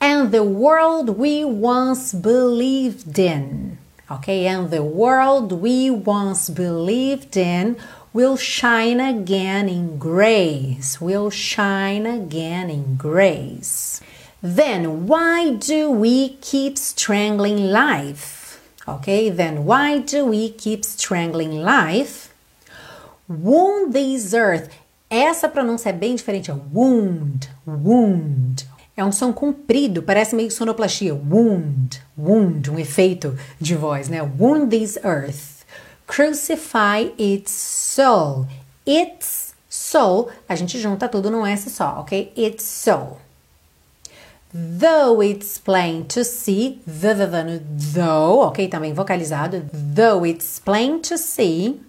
And 0.00 0.30
the 0.30 0.44
world 0.44 1.18
we 1.18 1.44
once 1.44 2.12
believed 2.12 3.18
in. 3.18 3.78
Okay, 4.08 4.46
and 4.46 4.70
the 4.70 4.84
world 4.84 5.50
we 5.50 5.90
once 5.90 6.48
believed 6.48 7.36
in 7.36 7.76
will 8.12 8.36
shine 8.36 9.00
again 9.00 9.68
in 9.68 9.96
grace, 9.98 11.00
will 11.00 11.30
shine 11.30 12.06
again 12.06 12.68
in 12.68 12.96
grace. 12.96 14.00
Then 14.42 15.06
why 15.06 15.54
do 15.54 15.90
we 15.90 16.30
keep 16.40 16.76
strangling 16.78 17.70
life? 17.70 18.60
Okay, 18.88 19.28
then 19.30 19.64
why 19.64 19.98
do 19.98 20.26
we 20.26 20.50
keep 20.50 20.84
strangling 20.84 21.62
life? 21.62 22.34
Wound 23.28 23.92
this 23.92 24.34
earth. 24.34 24.70
Essa 25.08 25.48
pronúncia 25.48 25.90
é 25.90 25.92
bem 25.92 26.16
diferente. 26.16 26.50
É 26.50 26.54
wound, 26.72 27.48
wound. 27.66 28.66
É 28.96 29.04
um 29.04 29.12
som 29.12 29.32
comprido, 29.32 30.02
parece 30.02 30.34
meio 30.34 30.50
sonoplastia. 30.50 31.14
Wound, 31.14 32.02
wound, 32.18 32.70
um 32.70 32.78
efeito 32.78 33.38
de 33.60 33.76
voz, 33.76 34.08
né? 34.08 34.20
Wound 34.22 34.76
this 34.76 34.98
earth 35.04 35.59
crucify 36.10 37.12
its 37.16 37.52
soul. 37.52 38.46
Its 38.84 39.54
soul, 39.68 40.28
a 40.48 40.56
gente 40.56 40.76
junta 40.80 41.08
tudo 41.08 41.30
num 41.30 41.46
S 41.46 41.70
só, 41.70 42.00
ok? 42.00 42.32
Its 42.36 42.64
soul. 42.64 43.18
Though 44.52 45.22
it's 45.22 45.58
plain 45.58 46.06
to 46.08 46.24
see, 46.24 46.80
the, 46.84 47.14
the, 47.14 47.26
the, 47.26 47.62
though, 47.94 48.42
ok? 48.48 48.68
Também 48.68 48.92
vocalizado. 48.92 49.62
Though 49.72 50.26
it's 50.26 50.58
plain 50.58 51.00
to 51.02 51.16
see, 51.16 51.80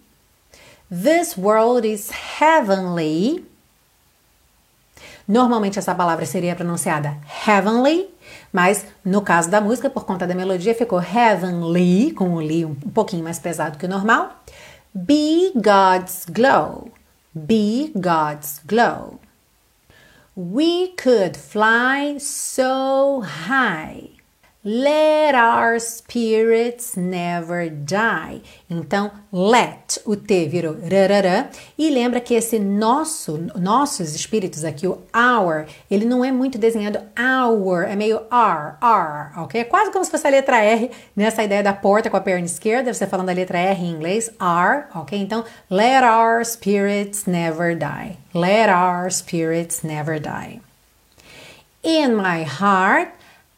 this 0.91 1.35
world 1.35 1.83
is 1.83 2.11
heavenly. 2.11 3.43
Normalmente 5.27 5.79
essa 5.79 5.95
palavra 5.95 6.27
seria 6.27 6.55
pronunciada 6.55 7.17
heavenly, 7.25 8.10
mas 8.51 8.85
no 9.03 9.21
caso 9.21 9.49
da 9.49 9.61
música, 9.61 9.89
por 9.89 10.05
conta 10.05 10.27
da 10.27 10.35
melodia, 10.35 10.75
ficou 10.75 11.01
heavenly, 11.01 12.11
com 12.11 12.33
o 12.35 12.41
li 12.41 12.65
um 12.65 12.75
pouquinho 12.75 13.23
mais 13.23 13.39
pesado 13.39 13.77
que 13.77 13.85
o 13.85 13.89
normal. 13.89 14.41
Be 14.93 15.51
God's 15.55 16.25
glow. 16.29 16.91
Be 17.33 17.91
God's 17.95 18.59
glow. 18.65 19.19
We 20.35 20.93
could 21.01 21.37
fly 21.37 22.19
so 22.19 23.21
high. 23.21 24.10
Let 24.63 25.33
our 25.33 25.79
spirits 25.79 26.95
never 26.95 27.67
die. 27.67 28.43
Então, 28.69 29.09
let, 29.33 29.99
o 30.05 30.15
T 30.15 30.47
virou 30.47 30.77
rarará. 30.79 31.49
E 31.75 31.89
lembra 31.89 32.19
que 32.19 32.35
esse 32.35 32.59
nosso, 32.59 33.49
nossos 33.55 34.13
espíritos 34.13 34.63
aqui, 34.63 34.85
o 34.85 34.99
our, 35.15 35.65
ele 35.89 36.05
não 36.05 36.23
é 36.23 36.31
muito 36.31 36.59
desenhado 36.59 36.99
our, 37.19 37.89
é 37.89 37.95
meio 37.95 38.17
R, 38.31 38.75
R, 38.79 39.41
ok? 39.41 39.61
É 39.61 39.63
quase 39.63 39.91
como 39.91 40.05
se 40.05 40.11
fosse 40.11 40.27
a 40.27 40.29
letra 40.29 40.57
R, 40.57 40.91
nessa 41.15 41.41
ideia 41.41 41.63
da 41.63 41.73
porta 41.73 42.11
com 42.11 42.17
a 42.17 42.21
perna 42.21 42.45
esquerda, 42.45 42.93
você 42.93 43.07
falando 43.07 43.29
a 43.29 43.33
letra 43.33 43.57
R 43.57 43.83
em 43.83 43.89
inglês, 43.89 44.29
R, 44.39 44.85
ok? 44.93 45.19
Então, 45.19 45.43
let 45.71 46.03
our 46.03 46.45
spirits 46.45 47.25
never 47.25 47.75
die. 47.75 48.15
Let 48.31 48.69
our 48.69 49.09
spirits 49.09 49.81
never 49.81 50.19
die. 50.19 50.61
In 51.83 52.15
my 52.15 52.43
heart, 52.43 53.09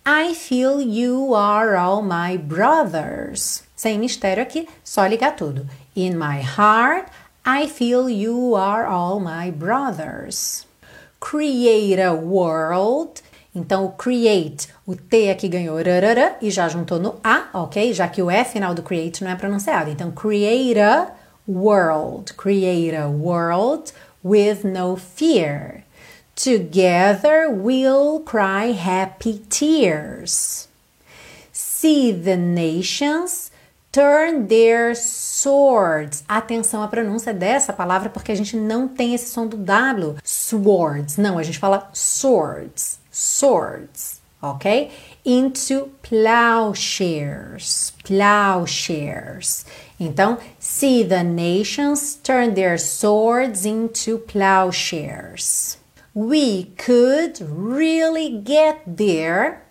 I 0.05 0.33
feel 0.33 0.81
you 0.81 1.33
are 1.33 1.77
all 1.77 2.01
my 2.01 2.35
brothers. 2.35 3.63
Sem 3.73 3.97
mistério 3.97 4.43
aqui, 4.43 4.67
só 4.83 5.05
ligar 5.05 5.33
tudo. 5.37 5.65
In 5.95 6.17
my 6.17 6.41
heart, 6.41 7.07
I 7.45 7.67
feel 7.67 8.09
you 8.09 8.53
are 8.53 8.85
all 8.85 9.21
my 9.21 9.49
brothers. 9.49 10.67
Create 11.21 12.01
a 12.01 12.11
world. 12.11 13.21
Então, 13.55 13.85
o 13.85 13.91
create, 13.93 14.67
o 14.85 14.93
T 14.93 15.29
aqui 15.29 15.47
ganhou 15.47 15.77
rarara 15.77 16.35
e 16.41 16.51
já 16.51 16.67
juntou 16.67 16.99
no 16.99 17.15
A, 17.23 17.47
ok? 17.53 17.93
Já 17.93 18.09
que 18.09 18.21
o 18.21 18.29
E 18.29 18.43
final 18.43 18.73
do 18.73 18.83
create 18.83 19.23
não 19.23 19.31
é 19.31 19.35
pronunciado. 19.35 19.89
Então, 19.89 20.11
create 20.11 20.81
a 20.81 21.11
world. 21.47 22.33
Create 22.33 22.93
a 22.93 23.07
world 23.07 23.93
with 24.21 24.65
no 24.65 24.97
fear. 24.97 25.82
Together 26.35 27.49
we'll 27.49 28.19
cry 28.21 28.71
happy 28.71 29.41
tears. 29.49 30.67
See 31.51 32.11
the 32.11 32.35
nations 32.35 33.51
turn 33.93 34.47
their 34.47 34.95
swords. 34.95 36.23
Atenção 36.27 36.81
à 36.81 36.87
pronúncia 36.87 37.33
dessa 37.33 37.71
palavra 37.71 38.09
porque 38.09 38.31
a 38.31 38.35
gente 38.35 38.57
não 38.57 38.87
tem 38.87 39.13
esse 39.13 39.29
som 39.31 39.45
do 39.47 39.55
W. 39.55 40.15
Swords. 40.23 41.17
Não, 41.17 41.37
a 41.37 41.43
gente 41.43 41.59
fala 41.59 41.89
swords. 41.93 42.99
Swords. 43.11 44.19
Ok? 44.41 44.91
Into 45.23 45.91
plowshares. 46.01 47.93
Plowshares. 48.03 49.65
Então, 49.99 50.39
see 50.59 51.05
the 51.05 51.23
nations 51.23 52.15
turn 52.15 52.55
their 52.55 52.77
swords 52.79 53.65
into 53.65 54.17
plowshares. 54.17 55.77
We 56.15 56.71
could 56.77 57.41
really 57.41 58.29
get 58.45 58.83
there 58.85 59.63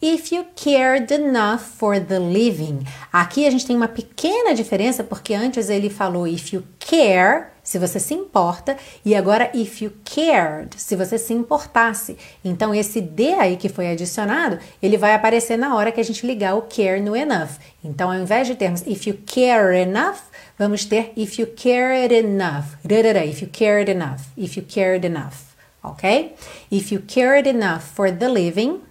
if 0.00 0.32
you 0.32 0.46
cared 0.54 1.10
enough 1.10 1.62
for 1.62 1.98
the 1.98 2.20
living. 2.20 2.86
Aqui 3.12 3.44
a 3.46 3.50
gente 3.50 3.66
tem 3.66 3.74
uma 3.74 3.88
pequena 3.88 4.54
diferença 4.54 5.02
porque 5.02 5.34
antes 5.34 5.68
ele 5.68 5.90
falou 5.90 6.28
if 6.28 6.52
you 6.52 6.62
care 6.78 7.48
se 7.62 7.78
você 7.78 8.00
se 8.00 8.14
importa, 8.14 8.76
e 9.04 9.14
agora 9.14 9.50
if 9.54 9.80
you 9.80 9.92
cared, 10.04 10.70
se 10.76 10.96
você 10.96 11.18
se 11.18 11.32
importasse. 11.32 12.16
Então 12.44 12.74
esse 12.74 13.00
D 13.00 13.34
aí 13.34 13.56
que 13.56 13.68
foi 13.68 13.90
adicionado, 13.90 14.58
ele 14.82 14.96
vai 14.96 15.14
aparecer 15.14 15.56
na 15.56 15.76
hora 15.76 15.92
que 15.92 16.00
a 16.00 16.04
gente 16.04 16.26
ligar 16.26 16.56
o 16.56 16.62
care 16.62 17.00
no 17.00 17.16
enough. 17.16 17.58
Então 17.84 18.10
ao 18.10 18.18
invés 18.18 18.46
de 18.46 18.54
termos 18.54 18.82
if 18.86 19.06
you 19.06 19.18
care 19.26 19.76
enough, 19.76 20.18
vamos 20.58 20.84
ter 20.84 21.12
if 21.16 21.38
you 21.38 21.46
cared 21.46 22.12
enough. 22.12 22.76
If 22.84 23.42
you 23.42 23.48
cared 23.52 23.90
enough. 23.90 24.22
If 24.36 24.56
you 24.56 24.64
cared 24.66 25.06
enough. 25.06 25.49
Ok? 25.82 26.34
If 26.70 26.92
you 26.92 27.00
cared 27.00 27.46
enough 27.46 27.84
for 27.84 28.10
the 28.10 28.28
living, 28.28 28.82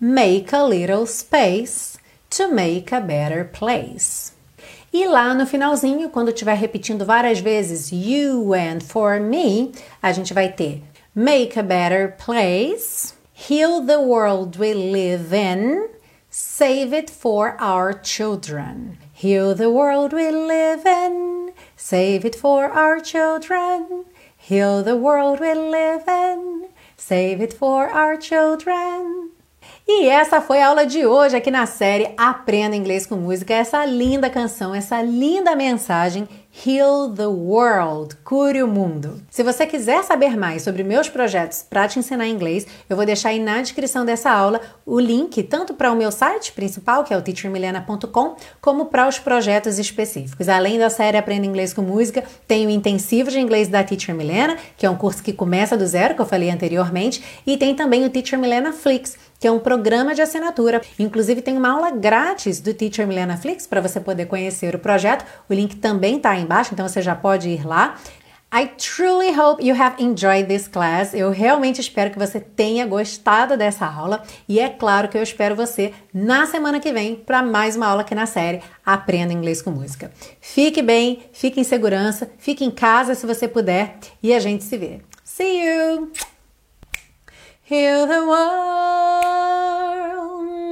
make 0.00 0.52
a 0.52 0.64
little 0.64 1.06
space 1.06 1.98
to 2.30 2.48
make 2.48 2.92
a 2.92 3.00
better 3.00 3.44
place. 3.44 4.32
E 4.92 5.06
lá 5.06 5.34
no 5.34 5.44
finalzinho, 5.44 6.08
quando 6.10 6.28
estiver 6.28 6.56
repetindo 6.56 7.04
várias 7.04 7.40
vezes 7.40 7.90
you 7.90 8.54
and 8.54 8.80
for 8.80 9.18
me, 9.18 9.72
a 10.00 10.12
gente 10.12 10.32
vai 10.32 10.48
ter 10.48 10.82
make 11.14 11.56
a 11.56 11.62
better 11.62 12.08
place, 12.08 13.14
heal 13.32 13.80
the 13.80 14.00
world 14.00 14.56
we 14.56 14.74
live 14.74 15.32
in, 15.32 15.88
save 16.30 16.92
it 16.92 17.08
for 17.08 17.56
our 17.60 17.92
children. 17.92 18.98
Heal 19.12 19.54
the 19.54 19.70
world 19.70 20.12
we 20.12 20.30
live 20.30 20.84
in, 20.84 21.52
save 21.76 22.24
it 22.24 22.34
for 22.34 22.66
our 22.66 22.98
children. 22.98 24.04
Heal 24.46 24.82
the 24.82 24.94
world 24.94 25.40
we 25.40 25.54
live 25.54 26.04
in, 26.06 26.68
save 26.98 27.40
it 27.40 27.54
for 27.54 27.88
our 27.88 28.20
children. 28.20 29.30
E 29.88 30.06
essa 30.06 30.38
foi 30.42 30.60
a 30.60 30.68
aula 30.68 30.84
de 30.84 31.06
hoje 31.06 31.34
aqui 31.34 31.50
na 31.50 31.64
série 31.64 32.12
Aprenda 32.14 32.76
Inglês 32.76 33.06
com 33.06 33.16
Música. 33.16 33.54
Essa 33.54 33.86
linda 33.86 34.28
canção, 34.28 34.74
essa 34.74 35.00
linda 35.00 35.56
mensagem 35.56 36.28
Heal 36.56 37.10
the 37.10 37.26
World, 37.26 38.14
cure 38.24 38.62
o 38.62 38.68
mundo. 38.68 39.20
Se 39.28 39.42
você 39.42 39.66
quiser 39.66 40.04
saber 40.04 40.36
mais 40.36 40.62
sobre 40.62 40.84
meus 40.84 41.08
projetos 41.08 41.66
para 41.68 41.88
te 41.88 41.98
ensinar 41.98 42.28
inglês, 42.28 42.64
eu 42.88 42.96
vou 42.96 43.04
deixar 43.04 43.30
aí 43.30 43.40
na 43.40 43.60
descrição 43.60 44.04
dessa 44.04 44.30
aula 44.30 44.60
o 44.86 45.00
link 45.00 45.42
tanto 45.42 45.74
para 45.74 45.90
o 45.90 45.96
meu 45.96 46.12
site 46.12 46.52
principal, 46.52 47.02
que 47.02 47.12
é 47.12 47.18
o 47.18 47.22
teachermilena.com, 47.22 48.36
como 48.60 48.86
para 48.86 49.08
os 49.08 49.18
projetos 49.18 49.80
específicos. 49.80 50.48
Além 50.48 50.78
da 50.78 50.88
série 50.88 51.18
Aprenda 51.18 51.44
Inglês 51.44 51.74
com 51.74 51.82
Música, 51.82 52.22
tem 52.46 52.66
o 52.66 52.70
intensivo 52.70 53.30
de 53.30 53.40
inglês 53.40 53.66
da 53.66 53.82
Teacher 53.82 54.14
Milena, 54.14 54.56
que 54.76 54.86
é 54.86 54.90
um 54.90 54.96
curso 54.96 55.24
que 55.24 55.32
começa 55.32 55.76
do 55.76 55.86
zero, 55.86 56.14
que 56.14 56.20
eu 56.20 56.26
falei 56.26 56.50
anteriormente, 56.50 57.22
e 57.44 57.56
tem 57.56 57.74
também 57.74 58.04
o 58.04 58.10
Teacher 58.10 58.38
Milena 58.38 58.72
Flix, 58.72 59.16
que 59.38 59.46
é 59.46 59.50
um 59.50 59.58
programa 59.58 60.14
de 60.14 60.22
assinatura. 60.22 60.80
Inclusive 60.98 61.42
tem 61.42 61.56
uma 61.56 61.70
aula 61.70 61.90
grátis 61.90 62.60
do 62.60 62.72
Teacher 62.72 63.06
Milena 63.06 63.36
Flix 63.36 63.66
para 63.66 63.80
você 63.80 64.00
poder 64.00 64.26
conhecer 64.26 64.74
o 64.74 64.78
projeto. 64.78 65.24
O 65.48 65.54
link 65.54 65.76
também 65.76 66.16
está 66.16 66.36
embaixo, 66.36 66.70
então 66.72 66.88
você 66.88 67.02
já 67.02 67.14
pode 67.14 67.48
ir 67.48 67.66
lá. 67.66 67.96
I 68.56 68.68
truly 68.76 69.36
hope 69.36 69.60
you 69.60 69.74
have 69.74 70.00
enjoyed 70.00 70.46
this 70.46 70.68
class. 70.68 71.12
Eu 71.12 71.32
realmente 71.32 71.80
espero 71.80 72.12
que 72.12 72.18
você 72.18 72.38
tenha 72.38 72.86
gostado 72.86 73.56
dessa 73.56 73.84
aula 73.84 74.22
e 74.48 74.60
é 74.60 74.68
claro 74.68 75.08
que 75.08 75.18
eu 75.18 75.22
espero 75.24 75.56
você 75.56 75.92
na 76.12 76.46
semana 76.46 76.78
que 76.78 76.92
vem 76.92 77.16
para 77.16 77.42
mais 77.42 77.74
uma 77.74 77.88
aula 77.88 78.02
aqui 78.02 78.14
na 78.14 78.26
série 78.26 78.62
Aprenda 78.86 79.32
Inglês 79.32 79.60
com 79.60 79.72
Música. 79.72 80.12
Fique 80.40 80.82
bem, 80.82 81.24
fique 81.32 81.60
em 81.60 81.64
segurança, 81.64 82.30
fique 82.38 82.64
em 82.64 82.70
casa 82.70 83.16
se 83.16 83.26
você 83.26 83.48
puder 83.48 83.96
e 84.22 84.32
a 84.32 84.38
gente 84.38 84.62
se 84.62 84.78
vê. 84.78 85.00
See 85.24 85.64
you! 85.64 86.33
Heal 87.66 88.06
the 88.06 88.26
world, 88.26 89.56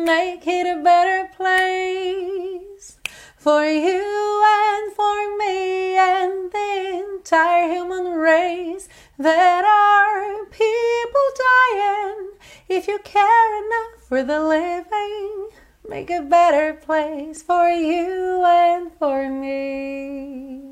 make 0.04 0.46
it 0.46 0.66
a 0.66 0.76
better 0.82 1.26
place 1.34 2.98
for 3.38 3.64
you 3.64 4.44
and 4.44 4.92
for 4.92 5.38
me 5.38 5.96
and 5.96 6.52
the 6.52 7.02
entire 7.16 7.72
human 7.72 8.12
race. 8.12 8.90
There 9.16 9.64
are 9.64 10.44
people 10.50 11.30
dying. 11.72 12.32
If 12.68 12.86
you 12.86 12.98
care 13.02 13.64
enough 13.64 14.02
for 14.06 14.22
the 14.22 14.40
living, 14.40 15.48
make 15.88 16.10
a 16.10 16.20
better 16.20 16.74
place 16.74 17.42
for 17.42 17.70
you 17.70 18.44
and 18.44 18.92
for 18.98 19.30
me. 19.30 20.71